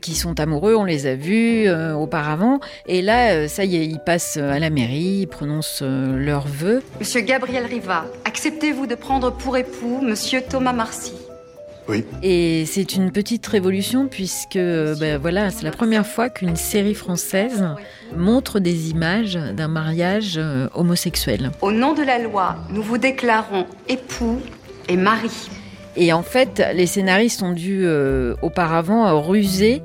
qui 0.01 0.15
sont 0.15 0.39
amoureux, 0.39 0.75
on 0.75 0.85
les 0.85 1.07
a 1.07 1.15
vus 1.15 1.67
euh, 1.67 1.93
auparavant. 1.93 2.59
Et 2.87 3.01
là, 3.01 3.33
euh, 3.33 3.47
ça 3.47 3.65
y 3.65 3.75
est, 3.75 3.85
ils 3.85 3.99
passent 3.99 4.37
à 4.37 4.59
la 4.59 4.69
mairie, 4.69 5.21
ils 5.21 5.27
prononcent 5.27 5.81
euh, 5.81 6.17
leurs 6.17 6.47
vœux. 6.47 6.81
Monsieur 6.99 7.21
Gabriel 7.21 7.65
Riva, 7.65 8.05
acceptez-vous 8.25 8.87
de 8.87 8.95
prendre 8.95 9.31
pour 9.31 9.57
époux 9.57 9.99
Monsieur 10.01 10.41
Thomas 10.41 10.73
Marcy? 10.73 11.28
Oui. 11.89 12.05
Et 12.23 12.65
c'est 12.65 12.95
une 12.95 13.11
petite 13.11 13.45
révolution 13.47 14.07
puisque 14.07 14.57
ben, 14.57 15.17
voilà, 15.19 15.49
c'est 15.49 15.63
la 15.63 15.71
première 15.71 16.05
fois 16.05 16.29
qu'une 16.29 16.55
série 16.55 16.93
française 16.93 17.65
montre 18.15 18.59
des 18.59 18.91
images 18.91 19.33
d'un 19.33 19.67
mariage 19.67 20.39
homosexuel. 20.75 21.51
Au 21.61 21.71
nom 21.71 21.93
de 21.93 22.03
la 22.03 22.19
loi, 22.19 22.55
nous 22.69 22.83
vous 22.83 22.97
déclarons 22.97 23.65
époux 23.87 24.39
et 24.87 24.97
mari. 24.97 25.49
Et 25.95 26.13
en 26.13 26.23
fait, 26.23 26.63
les 26.73 26.85
scénaristes 26.85 27.43
ont 27.43 27.51
dû 27.51 27.81
euh, 27.83 28.35
auparavant 28.41 29.07
euh, 29.07 29.13
ruser 29.15 29.81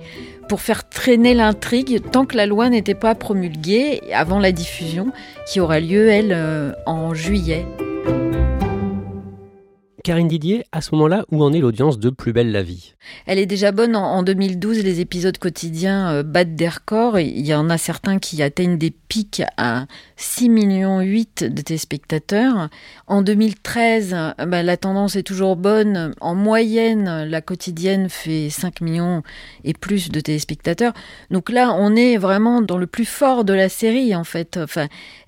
pour 0.48 0.60
faire 0.60 0.88
traîner 0.88 1.34
l'intrigue 1.34 2.00
tant 2.12 2.26
que 2.26 2.36
la 2.36 2.46
loi 2.46 2.68
n'était 2.68 2.94
pas 2.94 3.14
promulguée 3.14 4.00
avant 4.12 4.38
la 4.38 4.52
diffusion 4.52 5.08
qui 5.48 5.60
aura 5.60 5.80
lieu, 5.80 6.08
elle, 6.08 6.32
euh, 6.32 6.72
en 6.86 7.14
juillet. 7.14 7.66
Karine 10.04 10.28
Didier, 10.28 10.64
à 10.70 10.82
ce 10.82 10.94
moment-là, 10.94 11.24
où 11.32 11.42
en 11.42 11.54
est 11.54 11.60
l'audience 11.60 11.98
de 11.98 12.10
Plus 12.10 12.34
belle 12.34 12.52
la 12.52 12.62
vie? 12.62 12.92
Elle 13.24 13.38
est 13.38 13.46
déjà 13.46 13.72
bonne. 13.72 13.96
En 13.96 14.22
2012, 14.22 14.84
les 14.84 15.00
épisodes 15.00 15.38
quotidiens 15.38 16.10
euh, 16.10 16.22
battent 16.22 16.54
des 16.54 16.68
records. 16.68 17.18
Il 17.18 17.46
y 17.46 17.54
en 17.54 17.70
a 17.70 17.78
certains 17.78 18.18
qui 18.18 18.42
atteignent 18.42 18.76
des 18.76 18.90
pics 18.90 19.42
à 19.56 19.86
6 20.16 20.50
millions 20.50 21.00
8 21.00 21.44
de 21.44 21.62
téléspectateurs. 21.62 22.68
En 23.06 23.22
2013, 23.22 24.14
bah, 24.46 24.62
la 24.62 24.76
tendance 24.76 25.16
est 25.16 25.22
toujours 25.22 25.56
bonne. 25.56 26.14
En 26.20 26.34
moyenne, 26.34 27.24
la 27.24 27.40
quotidienne 27.40 28.10
fait 28.10 28.50
5 28.50 28.82
millions 28.82 29.22
et 29.64 29.72
plus 29.72 30.10
de 30.10 30.20
téléspectateurs. 30.20 30.92
Donc 31.30 31.48
là, 31.48 31.74
on 31.78 31.96
est 31.96 32.18
vraiment 32.18 32.60
dans 32.60 32.76
le 32.76 32.86
plus 32.86 33.06
fort 33.06 33.44
de 33.44 33.54
la 33.54 33.70
série, 33.70 34.14
en 34.14 34.24
fait. 34.24 34.60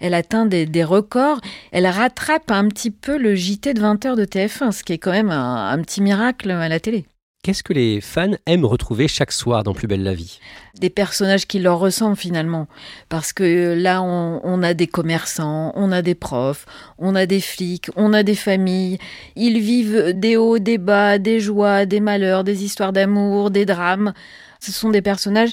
Elle 0.01 0.13
atteint 0.13 0.45
des, 0.45 0.67
des 0.67 0.85
records. 0.85 1.41
Elle 1.73 1.87
rattrape 1.87 2.51
un 2.51 2.69
petit 2.69 2.91
peu 2.91 3.17
le 3.17 3.35
JT 3.35 3.73
de 3.73 3.81
20h 3.81 4.17
de 4.17 4.27
TF1 4.27 4.66
ce 4.73 4.85
qui 4.85 4.93
est 4.93 4.99
quand 4.99 5.13
même 5.13 5.31
un, 5.31 5.79
petit 5.83 6.01
miracle 6.01 6.51
à 6.51 6.69
la 6.69 6.81
télé. 6.81 7.05
Qu'est-ce 7.43 7.63
que 7.63 7.73
les 7.73 8.01
fans 8.01 8.33
aiment 8.47 8.65
retrouver 8.65 9.07
chaque 9.07 9.31
soir 9.31 9.63
dans 9.63 9.73
Plus 9.73 9.87
belle 9.87 10.03
la 10.03 10.15
vie? 10.15 10.41
Des 10.81 10.91
personnages 10.91 11.47
qui 11.47 11.61
leur 11.61 11.79
ressemblent 11.79 12.17
finalement. 12.17 12.67
Parce 13.09 13.33
que 13.33 13.75
là, 13.79 14.03
on, 14.03 14.63
a 14.63 14.75
des 14.75 14.89
commerçants, 14.89 15.71
on 15.77 15.93
a 15.93 16.03
des 16.03 16.17
profs, 16.17 16.67
on 16.99 17.15
a 17.15 17.25
des 17.25 17.41
flics, 17.41 17.89
on 17.95 18.13
a 18.13 18.25
des 18.25 18.35
familles. 18.35 18.99
Ils 19.37 19.61
vivent 19.61 20.13
des 20.15 20.37
hauts, 20.37 20.59
des 20.59 20.79
bas, 20.79 21.19
des 21.19 21.39
joies, 21.39 21.87
des 21.87 22.01
malheurs, 22.01 22.43
des 22.43 22.65
histoires 22.65 22.93
d'amour, 22.93 23.53
des 23.53 23.65
drames. 23.65 24.13
Ce 24.59 24.73
sont 24.73 24.91
des 24.91 25.03
personnages 25.03 25.53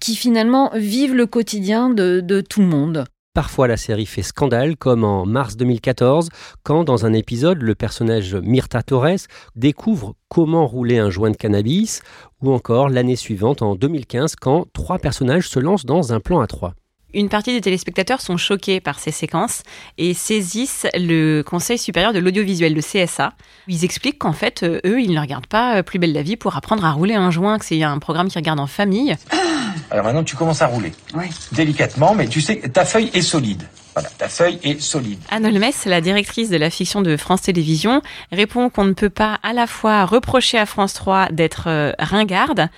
qui 0.00 0.16
finalement 0.16 0.72
vivent 0.74 1.14
le 1.14 1.26
quotidien 1.26 1.88
de 1.88 2.40
tout 2.40 2.60
le 2.60 2.66
monde. 2.66 3.04
Parfois 3.34 3.68
la 3.68 3.76
série 3.76 4.06
fait 4.06 4.22
scandale, 4.22 4.76
comme 4.76 5.04
en 5.04 5.24
mars 5.24 5.56
2014, 5.56 6.28
quand 6.64 6.84
dans 6.84 7.06
un 7.06 7.12
épisode, 7.12 7.62
le 7.62 7.74
personnage 7.74 8.34
Myrta 8.34 8.82
Torres 8.82 9.28
découvre 9.54 10.14
comment 10.28 10.66
rouler 10.66 10.98
un 10.98 11.10
joint 11.10 11.30
de 11.30 11.36
cannabis, 11.36 12.02
ou 12.42 12.52
encore 12.52 12.88
l'année 12.88 13.16
suivante, 13.16 13.62
en 13.62 13.76
2015, 13.76 14.34
quand 14.36 14.66
trois 14.72 14.98
personnages 14.98 15.48
se 15.48 15.60
lancent 15.60 15.86
dans 15.86 16.12
un 16.12 16.20
plan 16.20 16.40
à 16.40 16.46
trois. 16.46 16.74
Une 17.14 17.30
partie 17.30 17.52
des 17.52 17.62
téléspectateurs 17.62 18.20
sont 18.20 18.36
choqués 18.36 18.80
par 18.80 18.98
ces 18.98 19.12
séquences 19.12 19.62
et 19.96 20.12
saisissent 20.12 20.86
le 20.94 21.40
Conseil 21.40 21.78
supérieur 21.78 22.12
de 22.12 22.18
l'audiovisuel, 22.18 22.74
le 22.74 22.82
CSA. 22.82 23.32
Ils 23.66 23.84
expliquent 23.84 24.18
qu'en 24.18 24.34
fait, 24.34 24.62
euh, 24.62 24.80
eux, 24.84 25.00
ils 25.00 25.12
ne 25.12 25.20
regardent 25.20 25.46
pas 25.46 25.76
euh, 25.76 25.82
Plus 25.82 25.98
belle 25.98 26.12
la 26.12 26.22
vie 26.22 26.36
pour 26.36 26.56
apprendre 26.56 26.84
à 26.84 26.92
rouler 26.92 27.14
un 27.14 27.30
joint, 27.30 27.58
que 27.58 27.64
c'est 27.64 27.82
un 27.82 27.98
programme 27.98 28.28
qu'ils 28.28 28.40
regardent 28.40 28.60
en 28.60 28.66
famille. 28.66 29.16
Alors 29.90 30.04
maintenant, 30.04 30.22
tu 30.22 30.36
commences 30.36 30.60
à 30.60 30.66
rouler. 30.66 30.92
Oui. 31.14 31.26
Délicatement, 31.52 32.14
mais 32.14 32.26
tu 32.26 32.42
sais, 32.42 32.56
ta 32.56 32.84
feuille 32.84 33.10
est 33.14 33.22
solide. 33.22 33.62
Voilà, 33.94 34.10
ta 34.10 34.28
feuille 34.28 34.58
est 34.62 34.80
solide. 34.80 35.18
Anne 35.30 35.46
Olmes, 35.46 35.72
la 35.86 36.00
directrice 36.02 36.50
de 36.50 36.58
la 36.58 36.68
fiction 36.68 37.00
de 37.00 37.16
France 37.16 37.42
Télévisions, 37.42 38.02
répond 38.30 38.68
qu'on 38.68 38.84
ne 38.84 38.92
peut 38.92 39.10
pas 39.10 39.38
à 39.42 39.54
la 39.54 39.66
fois 39.66 40.04
reprocher 40.04 40.58
à 40.58 40.66
France 40.66 40.92
3 40.92 41.30
d'être 41.30 41.68
euh, 41.68 41.92
ringarde 41.98 42.68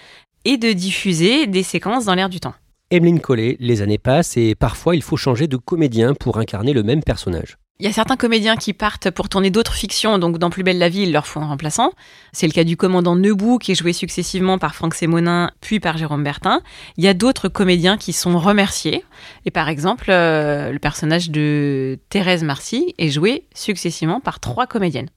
et 0.44 0.56
de 0.56 0.72
diffuser 0.72 1.48
des 1.48 1.64
séquences 1.64 2.04
dans 2.04 2.14
l'air 2.14 2.28
du 2.28 2.38
temps. 2.38 2.54
Emeline 2.92 3.20
Collet, 3.20 3.56
les 3.60 3.82
années 3.82 3.98
passent 3.98 4.36
et 4.36 4.56
parfois 4.56 4.96
il 4.96 5.02
faut 5.02 5.16
changer 5.16 5.46
de 5.46 5.56
comédien 5.56 6.12
pour 6.12 6.38
incarner 6.38 6.72
le 6.72 6.82
même 6.82 7.04
personnage. 7.04 7.56
Il 7.78 7.86
y 7.86 7.88
a 7.88 7.92
certains 7.92 8.16
comédiens 8.16 8.56
qui 8.56 8.72
partent 8.72 9.12
pour 9.12 9.28
tourner 9.28 9.50
d'autres 9.50 9.74
fictions, 9.74 10.18
donc 10.18 10.38
dans 10.38 10.50
Plus 10.50 10.64
belle 10.64 10.78
la 10.78 10.88
vie, 10.88 11.02
ils 11.02 11.12
leur 11.12 11.28
font 11.28 11.40
un 11.40 11.46
remplaçant. 11.46 11.92
C'est 12.32 12.48
le 12.48 12.52
cas 12.52 12.64
du 12.64 12.76
commandant 12.76 13.14
Nebou, 13.14 13.58
qui 13.58 13.72
est 13.72 13.74
joué 13.76 13.92
successivement 13.92 14.58
par 14.58 14.74
Franck 14.74 14.94
Sémonin, 14.94 15.52
puis 15.60 15.78
par 15.78 15.98
Jérôme 15.98 16.24
Bertin. 16.24 16.62
Il 16.96 17.04
y 17.04 17.08
a 17.08 17.14
d'autres 17.14 17.48
comédiens 17.48 17.96
qui 17.96 18.12
sont 18.12 18.36
remerciés. 18.38 19.04
Et 19.46 19.52
par 19.52 19.68
exemple, 19.68 20.06
euh, 20.10 20.72
le 20.72 20.78
personnage 20.80 21.30
de 21.30 21.98
Thérèse 22.08 22.42
Marcy 22.42 22.94
est 22.98 23.10
joué 23.10 23.46
successivement 23.54 24.18
par 24.20 24.40
trois 24.40 24.66
comédiennes. 24.66 25.10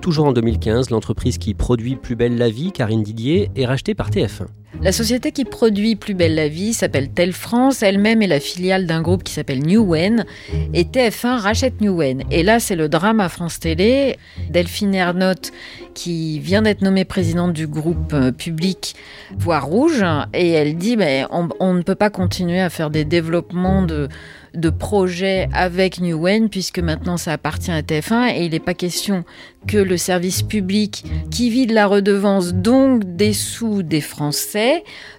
Toujours 0.00 0.26
en 0.26 0.32
2015, 0.32 0.90
l'entreprise 0.90 1.38
qui 1.38 1.54
produit 1.54 1.96
Plus 1.96 2.14
belle 2.14 2.38
la 2.38 2.48
vie, 2.48 2.70
Karine 2.70 3.02
Didier, 3.02 3.50
est 3.56 3.66
rachetée 3.66 3.96
par 3.96 4.10
TF1. 4.10 4.46
La 4.82 4.92
société 4.92 5.32
qui 5.32 5.44
produit 5.44 5.96
Plus 5.96 6.14
belle 6.14 6.34
la 6.34 6.48
vie 6.48 6.74
s'appelle 6.74 7.08
Tel 7.08 7.32
France, 7.32 7.82
elle-même 7.82 8.22
est 8.22 8.26
la 8.28 8.38
filiale 8.38 8.86
d'un 8.86 9.02
groupe 9.02 9.24
qui 9.24 9.32
s'appelle 9.32 9.66
Newen, 9.66 10.24
et 10.72 10.84
TF1 10.84 11.38
rachète 11.38 11.80
Newen. 11.80 12.22
Et 12.30 12.42
là, 12.42 12.60
c'est 12.60 12.76
le 12.76 12.88
drame 12.88 13.18
à 13.18 13.28
France 13.28 13.58
Télé. 13.58 14.18
Delphine 14.50 14.94
Ernotte, 14.94 15.52
qui 15.94 16.38
vient 16.38 16.62
d'être 16.62 16.82
nommée 16.82 17.04
présidente 17.04 17.54
du 17.54 17.66
groupe 17.66 18.12
euh, 18.12 18.30
public, 18.30 18.94
voit 19.36 19.58
rouge, 19.58 20.04
et 20.32 20.50
elle 20.50 20.76
dit 20.76 20.96
ben, 20.96 21.26
on 21.30 21.74
ne 21.74 21.82
peut 21.82 21.96
pas 21.96 22.10
continuer 22.10 22.60
à 22.60 22.70
faire 22.70 22.90
des 22.90 23.04
développements 23.04 23.82
de 23.82 24.08
de 24.54 24.70
projet 24.70 25.48
avec 25.52 26.00
Newen, 26.00 26.48
puisque 26.48 26.78
maintenant 26.78 27.16
ça 27.16 27.32
appartient 27.32 27.70
à 27.70 27.82
TF1 27.82 28.34
et 28.34 28.44
il 28.44 28.52
n'est 28.52 28.60
pas 28.60 28.74
question 28.74 29.24
que 29.66 29.76
le 29.76 29.96
service 29.96 30.42
public 30.42 31.04
qui 31.30 31.50
vit 31.50 31.66
de 31.66 31.74
la 31.74 31.86
redevance, 31.86 32.54
donc 32.54 33.16
des 33.16 33.32
sous 33.32 33.82
des 33.82 34.00
Français, 34.00 34.67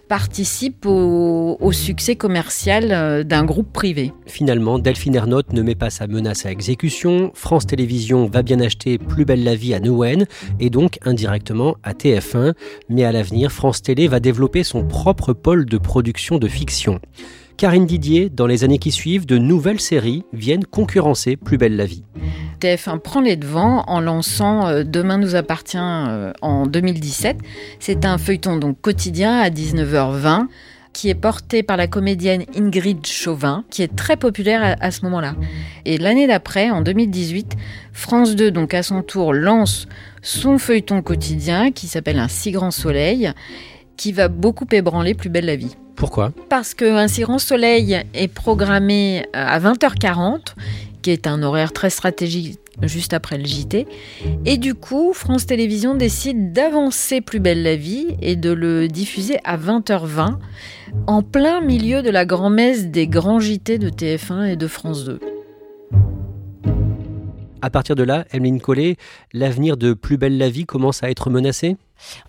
participe 0.07 0.85
au, 0.85 1.57
succès 1.71 2.15
commercial 2.15 2.91
euh, 2.91 3.23
d'un 3.23 3.45
groupe 3.45 3.71
privé. 3.71 4.11
Finalement, 4.25 4.79
Delphine 4.79 5.15
Ernotte 5.15 5.53
ne 5.53 5.61
met 5.61 5.75
pas 5.75 5.89
sa 5.89 6.07
menace 6.07 6.45
à 6.45 6.51
exécution. 6.51 7.31
France 7.35 7.67
Télévisions 7.67 8.25
va 8.25 8.41
bien 8.41 8.59
acheter 8.59 8.97
Plus 8.97 9.23
belle 9.23 9.43
la 9.43 9.55
vie 9.55 9.73
à 9.73 9.79
Newen 9.79 10.25
et 10.59 10.69
donc 10.69 10.97
indirectement 11.03 11.77
à 11.83 11.93
TF1. 11.93 12.53
Mais 12.89 13.03
à 13.03 13.11
l'avenir, 13.11 13.51
France 13.51 13.81
Télé 13.81 14.07
va 14.07 14.19
développer 14.19 14.63
son 14.63 14.83
propre 14.83 15.33
pôle 15.33 15.65
de 15.65 15.77
production 15.77 16.37
de 16.37 16.47
fiction. 16.47 16.99
Karine 17.59 17.85
Didier, 17.85 18.29
dans 18.29 18.47
les 18.47 18.63
années 18.63 18.77
qui 18.77 18.89
suivent, 18.89 19.25
de 19.25 19.37
nouvelles 19.37 19.81
séries 19.81 20.23
viennent 20.31 20.63
concurrencer 20.63 21.35
Plus 21.35 21.57
belle 21.57 21.75
la 21.75 21.85
vie. 21.85 22.05
TF1 22.61 22.99
prend 22.99 23.19
les 23.19 23.35
devants 23.35 23.83
en 23.87 23.99
lançant 23.99 24.65
euh, 24.67 24.85
Demain 24.85 25.17
nous 25.17 25.35
appartient 25.35 25.77
euh, 25.77 26.31
en 26.41 26.67
2017. 26.67 27.35
C'est 27.81 28.05
un 28.05 28.17
feuilleton 28.17 28.55
donc 28.55 28.79
quotidien 28.79 29.39
à 29.39 29.49
19h20 29.49 30.45
qui 30.93 31.09
est 31.09 31.15
porté 31.15 31.61
par 31.61 31.75
la 31.75 31.87
comédienne 31.87 32.45
Ingrid 32.55 33.05
Chauvin, 33.05 33.65
qui 33.69 33.81
est 33.81 33.93
très 33.93 34.15
populaire 34.15 34.77
à, 34.79 34.91
ce 34.91 35.03
moment-là. 35.03 35.35
Et 35.83 35.97
l'année 35.97 36.27
d'après, 36.27 36.69
en 36.69 36.79
2018, 36.79 37.57
France 37.91 38.37
2, 38.37 38.51
donc 38.51 38.73
à 38.73 38.83
son 38.83 39.01
tour, 39.01 39.33
lance 39.33 39.89
son 40.21 40.57
feuilleton 40.59 41.01
quotidien 41.01 41.73
qui 41.73 41.87
s'appelle 41.87 42.19
Un 42.19 42.29
si 42.29 42.51
grand 42.51 42.71
soleil, 42.71 43.33
qui 43.97 44.13
va 44.13 44.29
beaucoup 44.29 44.65
ébranler 44.71 45.13
Plus 45.13 45.29
belle 45.29 45.45
la 45.45 45.57
vie. 45.57 45.75
Pourquoi 45.99 46.31
Parce 46.47 46.73
qu'un 46.73 47.07
grand 47.07 47.39
soleil 47.39 48.01
est 48.13 48.29
programmé 48.29 49.25
euh, 49.35 49.45
à 49.45 49.59
20h40, 49.59 50.55
qui 51.01 51.11
est 51.11 51.27
un 51.27 51.43
horaire 51.43 51.73
très 51.73 51.89
stratégique 51.89 52.57
juste 52.81 53.13
après 53.13 53.37
le 53.37 53.43
JT. 53.45 53.85
Et 54.45 54.57
du 54.57 54.75
coup, 54.75 55.11
France 55.13 55.45
Télévisions 55.45 55.95
décide 55.95 56.53
d'avancer 56.53 57.19
Plus 57.19 57.41
belle 57.41 57.63
la 57.63 57.75
vie 57.75 58.15
et 58.21 58.37
de 58.37 58.51
le 58.51 58.87
diffuser 58.87 59.39
à 59.43 59.57
20h20, 59.57 60.37
en 61.05 61.21
plein 61.21 61.59
milieu 61.59 62.01
de 62.01 62.09
la 62.09 62.25
grand-messe 62.25 62.87
des 62.87 63.07
grands 63.07 63.41
JT 63.41 63.77
de 63.77 63.89
TF1 63.89 64.45
et 64.45 64.55
de 64.55 64.67
France 64.67 65.03
2. 65.03 65.19
À 67.61 67.69
partir 67.69 67.95
de 67.95 68.03
là, 68.03 68.25
Emeline 68.31 68.61
Collet, 68.61 68.95
l'avenir 69.33 69.75
de 69.75 69.93
Plus 69.93 70.17
belle 70.17 70.37
la 70.37 70.49
vie 70.49 70.65
commence 70.65 71.03
à 71.03 71.09
être 71.09 71.29
menacé? 71.29 71.75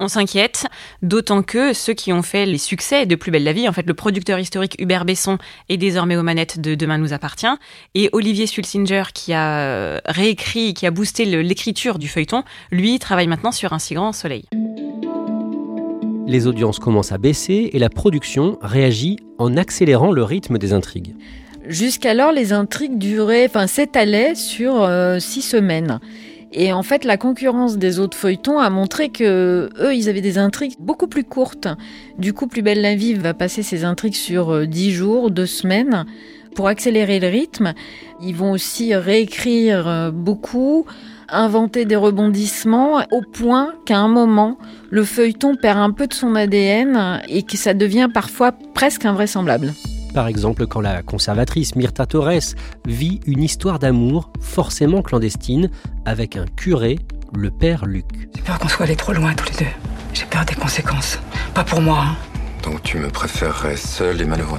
On 0.01 0.09
s'inquiète, 0.09 0.67
d'autant 1.03 1.45
que 1.45 1.73
ceux 1.73 1.93
qui 1.93 2.13
ont 2.13 2.23
fait 2.23 2.47
les 2.47 2.59
succès 2.59 3.07
de 3.07 3.15
Plus 3.15 3.31
belle 3.31 3.45
la 3.45 3.53
vie, 3.53 3.69
en 3.69 3.73
fait 3.73 3.87
le 3.87 3.95
producteur 3.95 4.41
historique 4.41 4.75
Hubert 4.81 5.05
Besson 5.05 5.39
est 5.69 5.77
désormais 5.77 6.17
aux 6.17 6.25
manettes 6.25 6.61
de 6.61 6.75
Demain 6.75 6.99
nous 6.99 7.13
appartient, 7.13 7.47
et 7.95 8.09
Olivier 8.13 8.49
Sulsinger 8.49 9.05
qui 9.15 9.33
a 9.33 9.61
euh, 9.61 10.01
réécrit, 10.07 10.75
qui 10.75 10.87
a 10.87 10.91
boosté 10.91 11.25
l'écriture 11.25 12.01
du 12.01 12.09
feuilleton, 12.09 12.43
lui 12.73 12.99
travaille 12.99 13.29
maintenant 13.29 13.53
sur 13.53 13.73
Un 13.73 13.79
si 13.79 13.95
grand 13.95 14.13
soleil. 14.13 14.47
Les 16.27 16.47
audiences 16.49 16.81
commencent 16.81 17.13
à 17.13 17.19
baisser 17.19 17.71
et 17.73 17.79
la 17.79 17.89
production 17.89 18.59
réagit 18.63 19.19
en 19.39 19.57
accélérant 19.57 20.11
le 20.11 20.25
rythme 20.25 20.59
des 20.59 20.73
intrigues. 20.73 21.15
Jusqu'alors, 21.71 22.33
les 22.33 22.53
intrigues 22.53 22.99
duraient, 22.99 23.47
enfin 23.47 23.69
s'étalaient 23.69 24.35
sur 24.35 24.83
euh, 24.83 25.21
six 25.21 25.41
semaines. 25.41 26.01
Et 26.53 26.73
en 26.73 26.83
fait, 26.83 27.05
la 27.05 27.17
concurrence 27.17 27.79
des 27.79 28.01
autres 28.01 28.17
feuilletons 28.17 28.59
a 28.59 28.71
montré 28.71 29.11
que 29.11 29.71
eux, 29.79 29.95
ils 29.95 30.09
avaient 30.09 30.21
des 30.21 30.37
intrigues 30.37 30.75
beaucoup 30.81 31.07
plus 31.07 31.23
courtes. 31.23 31.69
Du 32.19 32.33
coup, 32.33 32.49
Plus 32.49 32.63
belle 32.63 32.83
la 32.83 32.97
vie 32.97 33.15
va 33.15 33.35
passer 33.35 33.63
ses 33.63 33.85
intrigues 33.85 34.17
sur 34.17 34.51
euh, 34.51 34.67
dix 34.67 34.91
jours, 34.91 35.31
deux 35.31 35.47
semaines. 35.47 36.07
Pour 36.57 36.67
accélérer 36.67 37.21
le 37.21 37.29
rythme, 37.29 37.75
ils 38.21 38.35
vont 38.35 38.51
aussi 38.51 38.93
réécrire 38.93 39.87
euh, 39.87 40.11
beaucoup, 40.11 40.87
inventer 41.29 41.85
des 41.85 41.95
rebondissements, 41.95 43.05
au 43.13 43.23
point 43.23 43.75
qu'à 43.87 43.99
un 43.99 44.09
moment, 44.09 44.59
le 44.91 45.05
feuilleton 45.05 45.55
perd 45.55 45.79
un 45.79 45.93
peu 45.93 46.09
de 46.09 46.15
son 46.15 46.35
ADN 46.35 47.23
et 47.29 47.45
que 47.45 47.57
ça 47.57 47.75
devient 47.75 48.09
parfois 48.13 48.51
presque 48.75 49.05
invraisemblable. 49.05 49.73
Par 50.15 50.27
exemple, 50.27 50.67
quand 50.67 50.81
la 50.81 51.03
conservatrice 51.03 51.77
Myrta 51.77 52.05
Torres 52.05 52.55
vit 52.87 53.21
une 53.27 53.43
histoire 53.43 53.79
d'amour 53.79 54.33
forcément 54.41 55.03
clandestine 55.03 55.71
avec 56.05 56.37
un 56.37 56.47
curé, 56.47 56.99
le 57.33 57.51
père 57.51 57.87
Luc. 57.87 58.07
J'ai 58.35 58.43
peur 58.43 58.59
qu'on 58.59 58.69
soit 58.69 58.87
allés 58.87 58.97
trop 58.97 59.13
loin 59.13 59.35
tous 59.35 59.53
les 59.53 59.65
deux. 59.65 59.71
J'ai 60.13 60.27
peur 60.27 60.45
des 60.45 60.55
conséquences. 60.55 61.19
Pas 61.55 61.63
pour 61.63 61.81
moi. 61.81 62.05
Hein. 62.09 62.17
Donc 62.65 62.83
tu 62.83 62.99
me 62.99 63.09
préférerais 63.09 63.77
seul 63.77 64.21
et 64.21 64.25
malheureux. 64.25 64.59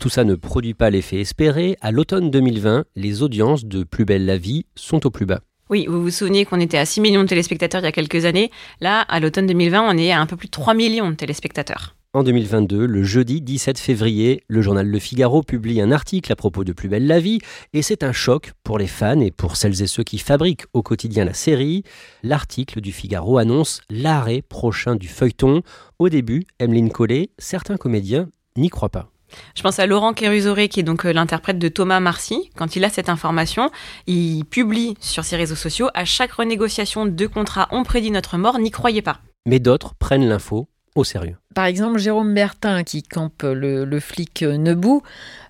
Tout 0.00 0.08
ça 0.08 0.24
ne 0.24 0.34
produit 0.34 0.74
pas 0.74 0.90
l'effet 0.90 1.20
espéré. 1.20 1.76
À 1.80 1.92
l'automne 1.92 2.28
2020, 2.28 2.86
les 2.96 3.22
audiences 3.22 3.64
de 3.64 3.84
Plus 3.84 4.04
belle 4.04 4.26
la 4.26 4.36
vie 4.36 4.66
sont 4.74 5.06
au 5.06 5.10
plus 5.10 5.26
bas. 5.26 5.42
Oui, 5.70 5.86
vous 5.88 6.02
vous 6.02 6.10
souvenez 6.10 6.44
qu'on 6.44 6.58
était 6.58 6.76
à 6.76 6.84
6 6.84 7.00
millions 7.00 7.22
de 7.22 7.28
téléspectateurs 7.28 7.82
il 7.82 7.84
y 7.84 7.88
a 7.88 7.92
quelques 7.92 8.24
années. 8.24 8.50
Là, 8.80 9.02
à 9.02 9.20
l'automne 9.20 9.46
2020, 9.46 9.88
on 9.88 9.96
est 9.96 10.10
à 10.10 10.20
un 10.20 10.26
peu 10.26 10.36
plus 10.36 10.48
de 10.48 10.50
3 10.50 10.74
millions 10.74 11.10
de 11.10 11.14
téléspectateurs. 11.14 11.94
En 12.14 12.24
2022, 12.24 12.84
le 12.84 13.02
jeudi 13.04 13.40
17 13.40 13.78
février, 13.78 14.44
le 14.46 14.60
journal 14.60 14.86
Le 14.86 14.98
Figaro 14.98 15.42
publie 15.42 15.80
un 15.80 15.90
article 15.90 16.30
à 16.30 16.36
propos 16.36 16.62
de 16.62 16.74
Plus 16.74 16.90
belle 16.90 17.06
la 17.06 17.20
vie, 17.20 17.38
et 17.72 17.80
c'est 17.80 18.02
un 18.02 18.12
choc 18.12 18.52
pour 18.64 18.76
les 18.76 18.86
fans 18.86 19.20
et 19.20 19.30
pour 19.30 19.56
celles 19.56 19.80
et 19.80 19.86
ceux 19.86 20.02
qui 20.02 20.18
fabriquent 20.18 20.66
au 20.74 20.82
quotidien 20.82 21.24
la 21.24 21.32
série. 21.32 21.84
L'article 22.22 22.82
du 22.82 22.92
Figaro 22.92 23.38
annonce 23.38 23.80
l'arrêt 23.88 24.42
prochain 24.42 24.94
du 24.94 25.08
feuilleton. 25.08 25.62
Au 25.98 26.10
début, 26.10 26.44
Emeline 26.58 26.90
Collet, 26.90 27.30
certains 27.38 27.78
comédiens 27.78 28.28
n'y 28.58 28.68
croient 28.68 28.90
pas. 28.90 29.08
Je 29.54 29.62
pense 29.62 29.78
à 29.78 29.86
Laurent 29.86 30.12
Kérusoré, 30.12 30.68
qui 30.68 30.80
est 30.80 30.82
donc 30.82 31.06
euh, 31.06 31.14
l'interprète 31.14 31.58
de 31.58 31.68
Thomas 31.68 32.00
Marcy. 32.00 32.50
Quand 32.56 32.76
il 32.76 32.84
a 32.84 32.90
cette 32.90 33.08
information, 33.08 33.70
il 34.06 34.44
publie 34.44 34.98
sur 35.00 35.24
ses 35.24 35.36
réseaux 35.36 35.54
sociaux 35.54 35.88
à 35.94 36.04
chaque 36.04 36.32
renégociation 36.32 37.06
de 37.06 37.26
contrat, 37.26 37.68
on 37.70 37.84
prédit 37.84 38.10
notre 38.10 38.36
mort, 38.36 38.58
n'y 38.58 38.70
croyez 38.70 39.00
pas. 39.00 39.20
Mais 39.46 39.60
d'autres 39.60 39.94
prennent 39.94 40.28
l'info 40.28 40.68
au 40.94 41.04
sérieux. 41.04 41.38
Par 41.54 41.66
exemple, 41.66 41.98
Jérôme 41.98 42.34
Bertin, 42.34 42.82
qui 42.82 43.02
campe 43.02 43.42
le, 43.42 44.00
flic 44.00 44.42
Nebou, 44.42 45.02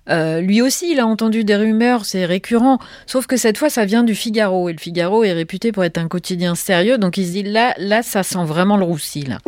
euh, 0.09 0.41
lui 0.41 0.61
aussi, 0.61 0.91
il 0.91 0.99
a 0.99 1.07
entendu 1.07 1.43
des 1.43 1.55
rumeurs, 1.55 2.05
c'est 2.05 2.25
récurrent. 2.25 2.79
Sauf 3.05 3.27
que 3.27 3.37
cette 3.37 3.57
fois, 3.57 3.69
ça 3.69 3.85
vient 3.85 4.03
du 4.03 4.15
Figaro. 4.15 4.69
Et 4.69 4.73
le 4.73 4.79
Figaro 4.79 5.23
est 5.23 5.33
réputé 5.33 5.71
pour 5.71 5.83
être 5.83 5.97
un 5.97 6.07
quotidien 6.07 6.55
sérieux. 6.55 6.97
Donc 6.97 7.17
il 7.17 7.25
se 7.25 7.31
dit, 7.31 7.43
là, 7.43 7.73
là 7.77 8.03
ça 8.03 8.23
sent 8.23 8.43
vraiment 8.43 8.77
le 8.77 8.83
roussi, 8.83 9.21
là. 9.21 9.39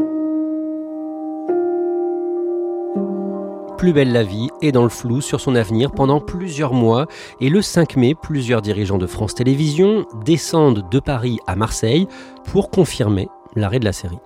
Plus 3.77 3.91
belle 3.91 4.13
la 4.13 4.24
vie 4.24 4.47
est 4.62 4.71
dans 4.71 4.83
le 4.83 4.89
flou 4.89 5.19
sur 5.19 5.41
son 5.41 5.53
avenir 5.53 5.91
pendant 5.91 6.21
plusieurs 6.21 6.74
mois 6.74 7.07
et 7.41 7.50
le 7.50 7.62
5 7.62 7.97
mai, 7.97 8.15
plusieurs 8.15 8.62
dirigeants 8.62 8.97
de 8.97 9.05
France 9.05 9.35
Télévisions 9.35 10.05
descendent 10.24 10.89
de 10.89 11.00
Paris 11.00 11.39
à 11.45 11.57
Marseille 11.57 12.07
pour 12.45 12.69
confirmer 12.69 13.27
l'arrêt 13.55 13.79
de 13.79 13.85
la 13.85 13.91
série. 13.91 14.17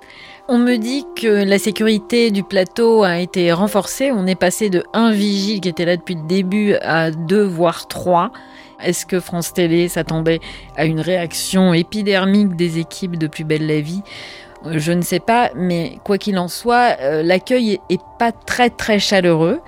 On 0.51 0.57
me 0.57 0.77
dit 0.77 1.05
que 1.15 1.27
la 1.27 1.59
sécurité 1.59 2.31
du 2.31 2.41
plateau 2.41 3.03
a 3.03 3.19
été 3.19 3.53
renforcée. 3.53 4.11
On 4.11 4.25
est 4.25 4.33
passé 4.33 4.71
de 4.71 4.83
un 4.93 5.11
vigile 5.11 5.61
qui 5.61 5.69
était 5.69 5.85
là 5.85 5.95
depuis 5.95 6.15
le 6.15 6.23
début 6.23 6.73
à 6.81 7.11
deux 7.11 7.43
voire 7.43 7.87
trois. 7.87 8.31
Est-ce 8.81 9.05
que 9.05 9.19
France 9.19 9.53
Télé 9.53 9.87
s'attendait 9.89 10.39
à 10.75 10.85
une 10.85 11.01
réaction 11.01 11.71
épidermique 11.75 12.55
des 12.55 12.79
équipes 12.79 13.15
de 13.15 13.27
Plus 13.27 13.43
belle 13.43 13.67
la 13.67 13.79
vie? 13.79 14.01
Je 14.65 14.91
ne 14.91 15.03
sais 15.03 15.19
pas, 15.19 15.51
mais 15.53 15.99
quoi 16.03 16.17
qu'il 16.17 16.39
en 16.39 16.47
soit, 16.47 16.97
euh, 16.99 17.21
l'accueil 17.21 17.79
est 17.91 18.01
pas 18.17 18.31
très 18.31 18.71
très 18.71 18.97
chaleureux. 18.97 19.61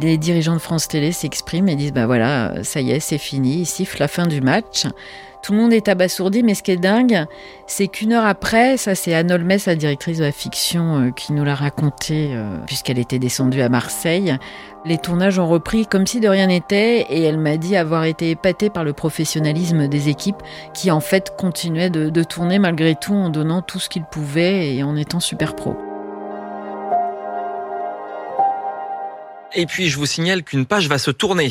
Les 0.00 0.18
dirigeants 0.18 0.54
de 0.54 0.60
France 0.60 0.86
Télé 0.86 1.10
s'expriment 1.10 1.68
et 1.68 1.74
disent 1.74 1.92
bah 1.92 2.06
voilà, 2.06 2.62
ça 2.62 2.80
y 2.80 2.92
est, 2.92 3.00
c'est 3.00 3.18
fini, 3.18 3.62
ils 3.62 3.98
la 3.98 4.06
fin 4.06 4.28
du 4.28 4.40
match. 4.40 4.86
Tout 5.42 5.50
le 5.50 5.58
monde 5.58 5.72
est 5.72 5.88
abasourdi, 5.88 6.44
mais 6.44 6.54
ce 6.54 6.62
qui 6.62 6.70
est 6.70 6.76
dingue, 6.76 7.26
c'est 7.66 7.88
qu'une 7.88 8.12
heure 8.12 8.24
après, 8.24 8.76
ça 8.76 8.94
c'est 8.94 9.12
Anne 9.12 9.32
Olmes, 9.32 9.56
la 9.66 9.74
directrice 9.74 10.18
de 10.18 10.24
la 10.24 10.30
fiction, 10.30 11.00
euh, 11.00 11.10
qui 11.10 11.32
nous 11.32 11.42
l'a 11.42 11.56
raconté, 11.56 12.30
euh, 12.32 12.58
puisqu'elle 12.66 13.00
était 13.00 13.18
descendue 13.18 13.60
à 13.60 13.68
Marseille. 13.68 14.36
Les 14.84 14.98
tournages 14.98 15.40
ont 15.40 15.48
repris 15.48 15.86
comme 15.86 16.06
si 16.06 16.20
de 16.20 16.28
rien 16.28 16.46
n'était, 16.46 17.06
et 17.10 17.22
elle 17.22 17.38
m'a 17.38 17.56
dit 17.56 17.74
avoir 17.74 18.04
été 18.04 18.30
épatée 18.30 18.70
par 18.70 18.84
le 18.84 18.92
professionnalisme 18.92 19.88
des 19.88 20.08
équipes, 20.08 20.42
qui 20.74 20.92
en 20.92 21.00
fait 21.00 21.34
continuaient 21.36 21.90
de, 21.90 22.08
de 22.08 22.22
tourner 22.22 22.60
malgré 22.60 22.94
tout 22.94 23.14
en 23.14 23.28
donnant 23.28 23.62
tout 23.62 23.80
ce 23.80 23.88
qu'ils 23.88 24.04
pouvaient 24.04 24.76
et 24.76 24.84
en 24.84 24.96
étant 24.96 25.18
super 25.18 25.56
pro. 25.56 25.76
Et 29.54 29.66
puis 29.66 29.88
je 29.88 29.98
vous 29.98 30.06
signale 30.06 30.44
qu'une 30.44 30.66
page 30.66 30.88
va 30.88 30.98
se 30.98 31.10
tourner. 31.10 31.50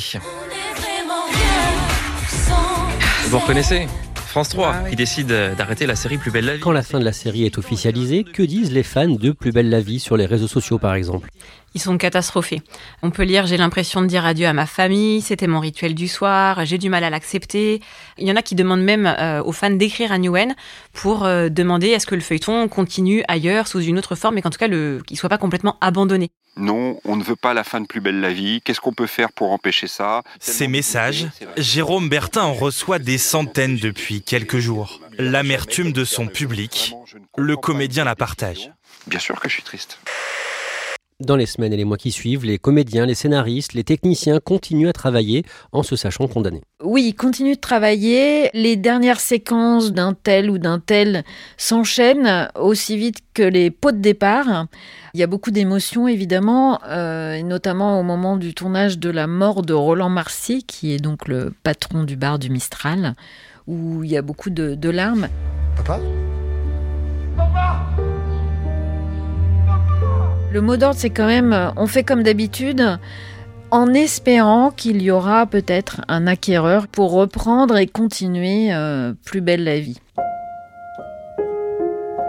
Vous 3.32 3.40
reconnaissez 3.40 3.88
France 4.14 4.50
3 4.50 4.74
ah 4.74 4.90
qui 4.90 4.98
décide 4.98 5.28
d'arrêter 5.58 5.86
la 5.86 5.96
série 5.96 6.18
Plus 6.18 6.32
belle 6.32 6.44
la 6.44 6.56
vie. 6.56 6.60
Quand 6.60 6.74
la 6.74 6.84
fin 6.84 7.00
de 7.00 7.06
la 7.06 7.14
série 7.14 7.46
est 7.46 7.58
officialisée, 7.58 8.26
que 8.26 8.44
disent 8.44 8.74
les 8.74 8.84
fans 8.84 9.08
de 9.08 9.32
Plus 9.32 9.54
belle 9.54 9.70
la 9.70 9.80
vie 9.80 10.02
sur 10.02 10.18
les 10.18 10.26
réseaux 10.26 10.50
sociaux 10.50 10.80
par 10.80 10.96
exemple? 10.96 11.30
Ils 11.74 11.82
sont 11.82 11.98
catastrophés. 11.98 12.62
On 13.02 13.12
peut 13.12 13.24
lire 13.24 13.46
J'ai 13.46 13.58
l'impression 13.58 14.02
de 14.02 14.08
dire 14.08 14.26
adieu 14.26 14.46
à 14.46 14.54
ma 14.54 14.66
famille, 14.66 15.22
c'était 15.22 15.48
mon 15.48 15.60
rituel 15.60 15.96
du 15.96 16.08
soir, 16.08 16.66
j'ai 16.66 16.78
du 16.78 16.90
mal 16.90 17.04
à 17.04 17.10
l'accepter. 17.10 17.82
Il 18.18 18.28
y 18.28 18.32
en 18.32 18.36
a 18.36 18.42
qui 18.42 18.56
demandent 18.56 18.84
même 18.84 19.06
euh, 19.06 19.42
aux 19.44 19.52
fans 19.52 19.70
d'écrire 19.70 20.12
à 20.12 20.18
Newen 20.18 20.56
pour 20.94 21.26
euh, 21.26 21.50
demander 21.50 21.88
est-ce 21.88 22.06
que 22.06 22.16
le 22.16 22.22
feuilleton 22.22 22.68
continue 22.68 23.24
ailleurs 23.28 23.68
sous 23.68 23.82
une 23.82 23.98
autre 23.98 24.16
forme 24.16 24.38
et 24.38 24.42
qu'en 24.42 24.50
tout 24.50 24.60
cas 24.60 24.68
qu'il 24.68 24.78
ne 24.78 25.16
soit 25.16 25.30
pas 25.30 25.38
complètement 25.38 25.78
abandonné. 25.82 26.30
Non, 26.58 27.00
on 27.06 27.16
ne 27.16 27.24
veut 27.24 27.38
pas 27.38 27.54
la 27.54 27.64
fin 27.64 27.80
de 27.80 27.88
Plus 27.88 28.02
belle 28.02 28.20
la 28.20 28.34
vie. 28.34 28.62
Qu'est-ce 28.62 28.82
qu'on 28.82 28.94
peut 28.94 29.08
faire 29.08 29.32
pour 29.32 29.52
empêcher 29.52 29.88
ça? 29.88 30.22
Ces 30.40 30.68
messages, 30.68 31.28
Jérôme 31.58 32.10
Bertin 32.10 32.44
en 32.44 32.54
reçoit 32.54 33.00
des 33.00 33.18
centaines 33.18 33.78
depuis 33.78 34.22
quelques 34.22 34.60
jours. 34.60 35.00
L'amertume 35.18 35.94
de 35.94 36.04
son 36.04 36.28
public, 36.28 36.94
le 37.38 37.56
comédien 37.56 38.04
la 38.04 38.16
partage. 38.16 38.72
Bien 39.08 39.20
sûr 39.20 39.40
que 39.40 39.48
je 39.48 39.56
suis 39.56 39.64
triste. 39.64 40.00
Dans 41.22 41.36
les 41.36 41.46
semaines 41.46 41.72
et 41.72 41.78
les 41.78 41.86
mois 41.86 41.98
qui 41.98 42.12
suivent, 42.12 42.46
les 42.46 42.58
comédiens, 42.58 43.06
les 43.06 43.14
scénaristes, 43.14 43.74
les 43.74 43.84
techniciens 43.84 44.40
continuent 44.40 44.88
à 44.88 44.94
travailler 44.94 45.46
en 45.72 45.84
se 45.84 45.96
sachant 45.96 46.28
condamnés. 46.28 46.64
Oui, 46.84 47.04
ils 47.10 47.14
continuent 47.14 47.56
de 47.56 47.60
travailler. 47.60 48.50
Les 48.56 48.76
dernières 48.76 49.20
séquences 49.20 49.92
d'un 49.92 50.14
tel 50.14 50.50
ou 50.50 50.58
d'un 50.58 50.80
tel 50.80 51.24
s'enchaînent 51.58 52.50
aussi 52.60 52.98
vite 52.98 53.20
que 53.36 53.44
les 53.44 53.70
pots 53.70 53.92
de 53.92 53.98
départ. 53.98 54.66
Il 55.14 55.20
y 55.20 55.24
a 55.24 55.28
beaucoup 55.28 55.52
d'émotions 55.52 56.08
évidemment, 56.08 56.80
euh, 56.88 57.40
notamment 57.44 58.00
au 58.00 58.04
moment 58.04 58.36
du 58.36 58.56
tournage 58.56 58.98
de 58.98 59.12
la 59.12 59.28
mort 59.28 59.62
de 59.62 59.76
Roland 59.76 60.10
Marcy, 60.10 60.64
qui 60.64 60.92
est 60.92 61.00
donc 61.00 61.28
le 61.28 61.54
patron 61.62 62.04
du 62.04 62.16
bar 62.16 62.40
du 62.40 62.50
Mistral, 62.50 63.14
où 63.68 64.04
il 64.04 64.10
y 64.10 64.18
a 64.18 64.24
beaucoup 64.24 64.50
de, 64.50 64.74
de 64.74 64.90
larmes. 64.90 65.28
Papa? 65.76 66.00
Papa 67.38 68.11
le 70.52 70.62
mot 70.62 70.76
d'ordre, 70.78 71.00
c'est 71.00 71.10
quand 71.10 71.28
même, 71.28 71.74
on 71.78 71.88
fait 71.88 72.04
comme 72.04 72.24
d'habitude, 72.24 73.00
en 73.72 73.94
espérant 73.94 74.72
qu'il 74.72 75.02
y 75.02 75.10
aura 75.10 75.46
peut-être 75.46 76.02
un 76.10 76.28
acquéreur 76.28 76.88
pour 76.88 77.12
reprendre 77.12 77.78
et 77.78 77.88
continuer 77.88 78.74
euh, 78.74 79.14
Plus 79.24 79.42
belle 79.42 79.64
la 79.64 79.80
vie. 79.80 79.98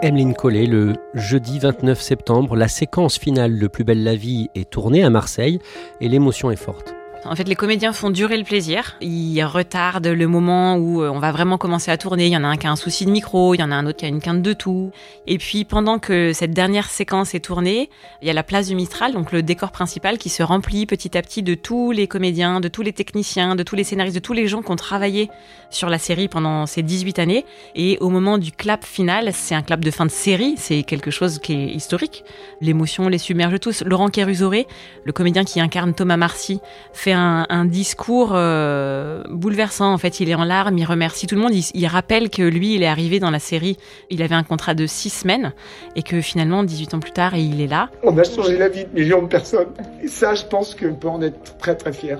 Emeline 0.01 0.33
Collet, 0.33 0.65
le 0.65 0.93
jeudi 1.13 1.59
29 1.59 1.99
septembre, 1.99 2.55
la 2.55 2.67
séquence 2.67 3.17
finale 3.17 3.59
de 3.59 3.67
Plus 3.67 3.83
belle 3.83 4.03
la 4.03 4.15
vie 4.15 4.49
est 4.55 4.69
tournée 4.69 5.03
à 5.03 5.09
Marseille 5.09 5.59
et 6.01 6.09
l'émotion 6.09 6.49
est 6.51 6.57
forte. 6.57 6.95
En 7.25 7.35
fait, 7.37 7.47
les 7.47 7.55
comédiens 7.55 7.93
font 7.93 8.09
durer 8.09 8.37
le 8.37 8.43
plaisir. 8.43 8.97
Ils 8.99 9.41
retardent 9.43 10.07
le 10.07 10.27
moment 10.27 10.75
où 10.75 11.01
euh, 11.01 11.09
on 11.09 11.19
va 11.19 11.31
vraiment 11.31 11.57
commencer 11.57 11.89
à 11.89 11.97
tourner. 11.97 12.27
Il 12.27 12.33
y 12.33 12.37
en 12.37 12.43
a 12.43 12.47
un 12.47 12.57
qui 12.57 12.67
a 12.67 12.71
un 12.71 12.75
souci 12.75 13.05
de 13.05 13.11
micro, 13.11 13.53
il 13.53 13.61
y 13.61 13.63
en 13.63 13.71
a 13.71 13.75
un 13.75 13.85
autre 13.85 13.99
qui 13.99 14.05
a 14.05 14.09
une 14.09 14.19
quinte 14.19 14.41
de 14.41 14.51
tout. 14.51 14.91
Et 15.25 15.37
puis, 15.37 15.63
pendant 15.63 15.99
que 15.99 16.33
cette 16.33 16.51
dernière 16.51 16.89
séquence 16.89 17.33
est 17.33 17.39
tournée, 17.39 17.89
il 18.21 18.27
y 18.27 18.29
a 18.29 18.33
la 18.33 18.43
place 18.43 18.67
du 18.67 18.75
Mistral, 18.75 19.13
donc 19.13 19.31
le 19.31 19.41
décor 19.41 19.71
principal 19.71 20.17
qui 20.17 20.27
se 20.27 20.43
remplit 20.43 20.85
petit 20.85 21.17
à 21.17 21.21
petit 21.21 21.43
de 21.43 21.55
tous 21.55 21.91
les 21.91 22.07
comédiens, 22.07 22.59
de 22.59 22.67
tous 22.67 22.81
les 22.81 22.91
techniciens, 22.91 23.55
de 23.55 23.63
tous 23.63 23.77
les 23.77 23.85
scénaristes, 23.85 24.15
de 24.15 24.21
tous 24.21 24.33
les 24.33 24.47
gens 24.47 24.61
qui 24.61 24.71
ont 24.71 24.75
travaillé 24.75 25.29
sur 25.69 25.89
la 25.89 25.99
série 25.99 26.27
pendant 26.27 26.65
ces 26.65 26.83
18 26.83 27.19
années. 27.19 27.45
Et 27.73 27.97
au 28.01 28.09
moment 28.09 28.37
du 28.37 28.51
clap 28.51 28.83
final, 28.83 29.31
c'est 29.33 29.55
un 29.55 29.61
clap 29.61 29.79
de 29.79 29.91
fin 29.91 30.05
de 30.05 30.11
série, 30.11 30.55
c'est 30.57 30.83
quelque 30.83 31.09
chose 31.09 31.39
qui 31.39 31.53
est 31.53 31.67
historique. 31.67 32.25
L'émotion 32.59 33.07
les 33.07 33.17
submerge 33.17 33.61
tous. 33.61 33.81
Laurent 33.85 34.09
Kérusoré, 34.09 34.67
le 35.05 35.13
comédien 35.13 35.45
qui 35.45 35.61
incarne 35.61 35.93
Thomas 35.93 36.17
Marcy, 36.17 36.59
fait 36.91 37.12
un, 37.13 37.45
un 37.49 37.65
discours 37.65 38.31
euh, 38.33 39.23
bouleversant. 39.29 39.93
En 39.93 39.97
fait, 39.97 40.19
il 40.19 40.29
est 40.29 40.35
en 40.35 40.43
larmes, 40.43 40.77
il 40.77 40.85
remercie 40.85 41.27
tout 41.27 41.35
le 41.35 41.41
monde. 41.41 41.53
Il, 41.53 41.63
il, 41.73 41.87
rappelle 41.87 42.29
que 42.29 42.41
lui, 42.41 42.75
il 42.75 42.83
est 42.83 42.87
arrivé 42.87 43.19
dans 43.19 43.31
la 43.31 43.39
série, 43.39 43.77
il 44.09 44.21
avait 44.21 44.35
un 44.35 44.43
contrat 44.43 44.73
de 44.73 44.85
six 44.85 45.09
semaines 45.09 45.53
et 45.95 46.03
que 46.03 46.21
finalement, 46.21 46.63
18 46.63 46.93
ans 46.93 46.99
plus 46.99 47.11
tard, 47.11 47.35
il 47.35 47.61
est 47.61 47.67
là. 47.67 47.89
On 48.03 48.17
a 48.17 48.23
changé 48.23 48.57
la 48.57 48.69
vie 48.69 48.85
de 48.85 48.93
millions 48.93 49.21
de 49.21 49.27
personnes. 49.27 49.69
Et 50.01 50.07
ça, 50.07 50.35
je 50.35 50.43
pense 50.43 50.75
qu'on 50.75 50.95
peut 50.95 51.09
en 51.09 51.21
être 51.21 51.57
très 51.57 51.75
très 51.75 51.93
fier. 51.93 52.19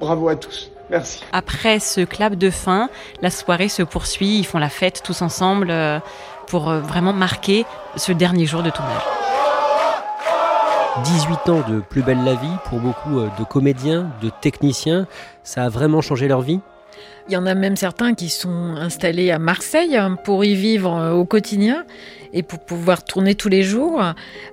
Bravo 0.00 0.28
à 0.28 0.36
tous. 0.36 0.70
Merci. 0.90 1.22
Après 1.32 1.78
ce 1.80 2.02
clap 2.02 2.34
de 2.34 2.50
fin, 2.50 2.90
la 3.22 3.30
soirée 3.30 3.68
se 3.68 3.82
poursuit. 3.82 4.38
Ils 4.38 4.46
font 4.46 4.58
la 4.58 4.68
fête 4.68 5.02
tous 5.02 5.22
ensemble 5.22 5.70
euh, 5.70 5.98
pour 6.46 6.68
euh, 6.68 6.80
vraiment 6.80 7.12
marquer 7.12 7.64
ce 7.96 8.12
dernier 8.12 8.46
jour 8.46 8.62
de 8.62 8.70
tournage. 8.70 9.23
18 11.02 11.48
ans 11.48 11.68
de 11.68 11.80
Plus 11.80 12.02
belle 12.02 12.22
la 12.24 12.34
vie 12.34 12.56
pour 12.66 12.78
beaucoup 12.78 13.18
euh, 13.18 13.28
de 13.36 13.44
comédiens, 13.44 14.12
de 14.22 14.30
techniciens, 14.40 15.08
ça 15.42 15.64
a 15.64 15.68
vraiment 15.68 16.00
changé 16.00 16.28
leur 16.28 16.40
vie? 16.40 16.60
Il 17.28 17.34
y 17.34 17.36
en 17.36 17.46
a 17.46 17.54
même 17.56 17.74
certains 17.74 18.14
qui 18.14 18.28
sont 18.28 18.76
installés 18.76 19.32
à 19.32 19.40
Marseille 19.40 19.96
hein, 19.96 20.16
pour 20.22 20.44
y 20.44 20.54
vivre 20.54 20.94
euh, 20.94 21.12
au 21.12 21.24
quotidien 21.24 21.84
et 22.32 22.44
pour 22.44 22.60
pouvoir 22.60 23.02
tourner 23.02 23.34
tous 23.34 23.48
les 23.48 23.64
jours. 23.64 24.00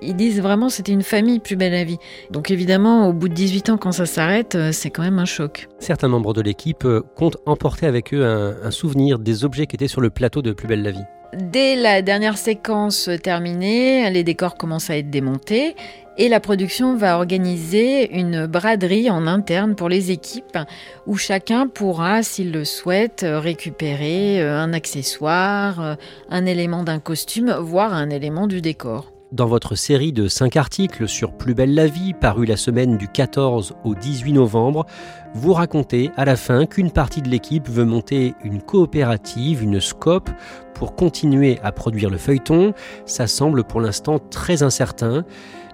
Ils 0.01 0.15
disent 0.15 0.41
vraiment 0.41 0.69
c'était 0.69 0.91
une 0.91 1.03
famille 1.03 1.39
plus 1.39 1.55
belle 1.55 1.73
la 1.73 1.83
vie. 1.83 1.99
Donc 2.31 2.49
évidemment, 2.49 3.07
au 3.07 3.13
bout 3.13 3.29
de 3.29 3.35
18 3.35 3.69
ans, 3.69 3.77
quand 3.77 3.91
ça 3.91 4.07
s'arrête, 4.07 4.55
euh, 4.55 4.71
c'est 4.71 4.89
quand 4.89 5.03
même 5.03 5.19
un 5.19 5.25
choc. 5.25 5.67
Certains 5.77 6.07
membres 6.07 6.33
de 6.33 6.41
l'équipe 6.41 6.87
comptent 7.15 7.37
emporter 7.45 7.85
avec 7.85 8.15
eux 8.15 8.25
un, 8.25 8.55
un 8.63 8.71
souvenir 8.71 9.19
des 9.19 9.45
objets 9.45 9.67
qui 9.67 9.75
étaient 9.75 9.87
sur 9.87 10.01
le 10.01 10.09
plateau 10.09 10.41
de 10.41 10.53
Plus 10.53 10.67
belle 10.67 10.81
la 10.81 10.91
vie. 10.91 11.05
Dès 11.33 11.77
la 11.77 12.01
dernière 12.01 12.37
séquence 12.37 13.09
terminée, 13.23 14.09
les 14.09 14.23
décors 14.23 14.55
commencent 14.55 14.89
à 14.89 14.97
être 14.97 15.09
démontés 15.09 15.75
et 16.21 16.29
la 16.29 16.39
production 16.39 16.95
va 16.95 17.17
organiser 17.17 18.15
une 18.15 18.45
braderie 18.45 19.09
en 19.09 19.25
interne 19.25 19.73
pour 19.73 19.89
les 19.89 20.11
équipes 20.11 20.59
où 21.07 21.17
chacun 21.17 21.65
pourra, 21.65 22.21
s'il 22.21 22.51
le 22.51 22.63
souhaite, 22.63 23.25
récupérer 23.27 24.39
euh, 24.39 24.59
un 24.59 24.71
accessoire, 24.71 25.81
euh, 25.81 25.95
un 26.29 26.45
élément 26.45 26.83
d'un 26.83 26.99
costume, 26.99 27.51
voire 27.59 27.95
un 27.95 28.11
élément 28.11 28.45
du 28.45 28.61
décor. 28.61 29.11
Dans 29.31 29.47
votre 29.47 29.73
série 29.73 30.13
de 30.13 30.27
5 30.27 30.57
articles 30.57 31.07
sur 31.07 31.31
Plus 31.31 31.55
belle 31.55 31.73
la 31.73 31.87
vie, 31.87 32.13
paru 32.13 32.45
la 32.45 32.57
semaine 32.57 32.97
du 32.97 33.07
14 33.07 33.73
au 33.83 33.95
18 33.95 34.33
novembre, 34.33 34.85
vous 35.33 35.53
racontez 35.53 36.11
à 36.17 36.25
la 36.25 36.35
fin 36.35 36.67
qu'une 36.67 36.91
partie 36.91 37.23
de 37.23 37.29
l'équipe 37.29 37.67
veut 37.67 37.85
monter 37.85 38.35
une 38.43 38.61
coopérative, 38.61 39.63
une 39.63 39.79
scope, 39.79 40.29
pour 40.75 40.95
continuer 40.95 41.59
à 41.63 41.71
produire 41.71 42.09
le 42.09 42.17
feuilleton. 42.17 42.73
Ça 43.05 43.25
semble 43.27 43.63
pour 43.63 43.81
l'instant 43.81 44.19
très 44.19 44.63
incertain. 44.63 45.25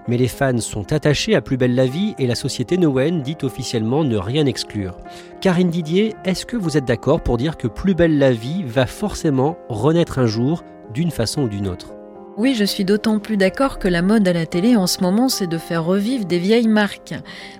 Mais 0.08 0.16
les 0.16 0.26
fans 0.26 0.58
sont 0.58 0.92
attachés 0.92 1.34
à 1.34 1.42
Plus 1.42 1.58
belle 1.58 1.74
la 1.74 1.86
vie 1.86 2.14
et 2.18 2.26
la 2.26 2.34
société 2.34 2.78
Nowen 2.78 3.20
dit 3.20 3.36
officiellement 3.42 4.04
ne 4.04 4.16
rien 4.16 4.46
exclure. 4.46 4.96
Karine 5.42 5.68
Didier, 5.68 6.14
est-ce 6.24 6.46
que 6.46 6.56
vous 6.56 6.78
êtes 6.78 6.86
d'accord 6.86 7.20
pour 7.20 7.36
dire 7.36 7.58
que 7.58 7.68
Plus 7.68 7.94
belle 7.94 8.18
la 8.18 8.32
vie 8.32 8.64
va 8.64 8.86
forcément 8.86 9.58
renaître 9.68 10.18
un 10.18 10.26
jour 10.26 10.64
d'une 10.94 11.10
façon 11.10 11.42
ou 11.42 11.48
d'une 11.48 11.68
autre? 11.68 11.92
Oui, 12.38 12.54
je 12.54 12.64
suis 12.64 12.84
d'autant 12.84 13.18
plus 13.18 13.36
d'accord 13.36 13.80
que 13.80 13.88
la 13.88 14.00
mode 14.00 14.26
à 14.28 14.32
la 14.32 14.46
télé 14.46 14.76
en 14.76 14.86
ce 14.86 15.00
moment, 15.00 15.28
c'est 15.28 15.48
de 15.48 15.58
faire 15.58 15.84
revivre 15.84 16.24
des 16.24 16.38
vieilles 16.38 16.68
marques. 16.68 17.14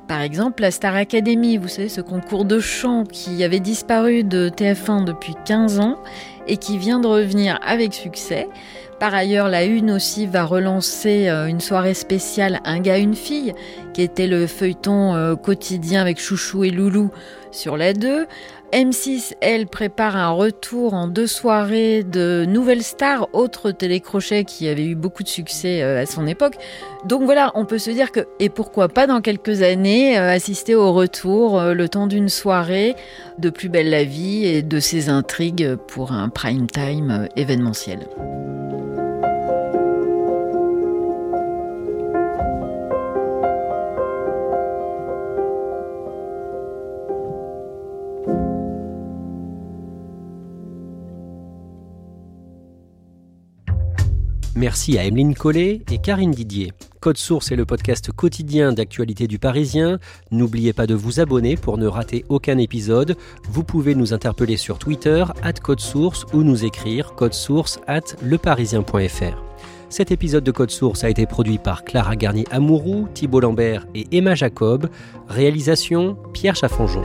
Par 0.06 0.20
exemple, 0.20 0.62
la 0.62 0.70
Star 0.70 0.94
Academy, 0.94 1.58
vous 1.58 1.66
savez, 1.66 1.88
ce 1.88 2.00
concours 2.00 2.44
de 2.44 2.61
chant 2.61 3.02
qui 3.02 3.42
avait 3.42 3.58
disparu 3.58 4.22
de 4.22 4.48
TF1 4.48 5.04
depuis 5.04 5.34
15 5.44 5.80
ans 5.80 5.98
et 6.46 6.58
qui 6.58 6.78
vient 6.78 7.00
de 7.00 7.08
revenir 7.08 7.58
avec 7.66 7.92
succès. 7.92 8.48
Par 8.98 9.14
ailleurs, 9.14 9.48
la 9.48 9.64
Une 9.64 9.92
aussi 9.92 10.26
va 10.26 10.44
relancer 10.44 11.28
euh, 11.28 11.46
une 11.46 11.61
soirée 11.61 11.94
spéciale 11.94 12.61
Un 12.64 12.80
gars, 12.80 12.98
une 12.98 13.14
fille, 13.14 13.54
qui 13.94 14.02
était 14.02 14.26
le 14.26 14.48
feuilleton 14.48 15.14
euh, 15.14 15.37
quotidien 15.37 16.00
avec 16.00 16.18
Chouchou 16.18 16.64
et 16.64 16.70
Loulou 16.70 17.12
sur 17.52 17.76
la 17.76 17.92
2. 17.92 18.26
M6, 18.72 19.34
elle, 19.40 19.68
prépare 19.68 20.16
un 20.16 20.30
retour 20.30 20.94
en 20.94 21.06
deux 21.06 21.28
soirées 21.28 22.02
de 22.02 22.44
Nouvelle 22.46 22.82
Star, 22.82 23.28
autre 23.32 23.70
télécrochet 23.70 24.44
qui 24.44 24.68
avait 24.68 24.84
eu 24.84 24.96
beaucoup 24.96 25.22
de 25.22 25.28
succès 25.28 25.80
euh, 25.80 26.02
à 26.02 26.06
son 26.06 26.26
époque. 26.26 26.56
Donc 27.06 27.22
voilà, 27.22 27.52
on 27.54 27.66
peut 27.66 27.78
se 27.78 27.90
dire 27.90 28.11
que, 28.11 28.26
et 28.40 28.48
pourquoi 28.48 28.88
pas 28.88 29.06
dans 29.06 29.20
quelques 29.20 29.62
années, 29.62 30.18
assister 30.18 30.74
au 30.74 30.92
retour, 30.92 31.62
le 31.62 31.88
temps 31.88 32.08
d'une 32.08 32.28
soirée, 32.28 32.96
de 33.38 33.48
Plus 33.48 33.68
belle 33.68 33.90
la 33.90 34.02
vie 34.02 34.44
et 34.44 34.62
de 34.62 34.80
ses 34.80 35.08
intrigues 35.08 35.76
pour 35.76 36.11
un 36.11 36.28
prime 36.28 36.66
time 36.66 37.28
événementiel. 37.37 38.00
Merci 54.59 54.99
à 54.99 55.05
Emeline 55.05 55.37
Collet 55.37 55.83
et 55.88 55.99
Karine 55.99 56.33
Didier. 56.33 56.73
Code 56.99 57.16
Source 57.16 57.53
est 57.53 57.57
le 57.57 57.64
podcast 57.64 58.11
quotidien 58.11 58.73
d'actualité 58.73 59.29
du 59.29 59.38
Parisien. 59.38 60.01
N'oubliez 60.33 60.73
pas 60.73 60.88
de 60.88 60.97
vous 60.97 61.21
abonner 61.21 61.57
pour 61.57 61.79
ne 61.79 61.87
rater 61.87 62.25
aucun 62.29 62.59
épisode. 62.59 63.16
Vous 63.49 63.62
pouvez 63.62 63.94
nous 63.94 64.14
interpeller 64.14 64.57
sur 64.57 64.81
Twitter, 64.81 65.25
at 65.44 65.53
Code 65.53 65.79
Source, 65.79 66.27
ou 66.33 66.42
nous 66.42 66.64
écrire 66.64 67.12
source 67.31 67.79
at 67.87 68.16
leparisien.fr. 68.21 69.44
Cet 69.90 70.11
épisode 70.11 70.42
de 70.42 70.51
Code 70.51 70.73
Source 70.73 71.05
a 71.05 71.09
été 71.09 71.25
produit 71.27 71.59
par 71.59 71.85
Clara 71.85 72.16
Garnier-Amouroux, 72.16 73.07
Thibault 73.14 73.38
Lambert 73.38 73.87
et 73.94 74.09
Emma 74.11 74.35
Jacob. 74.35 74.90
Réalisation 75.29 76.16
Pierre 76.33 76.57
Chaffanjon. 76.57 77.05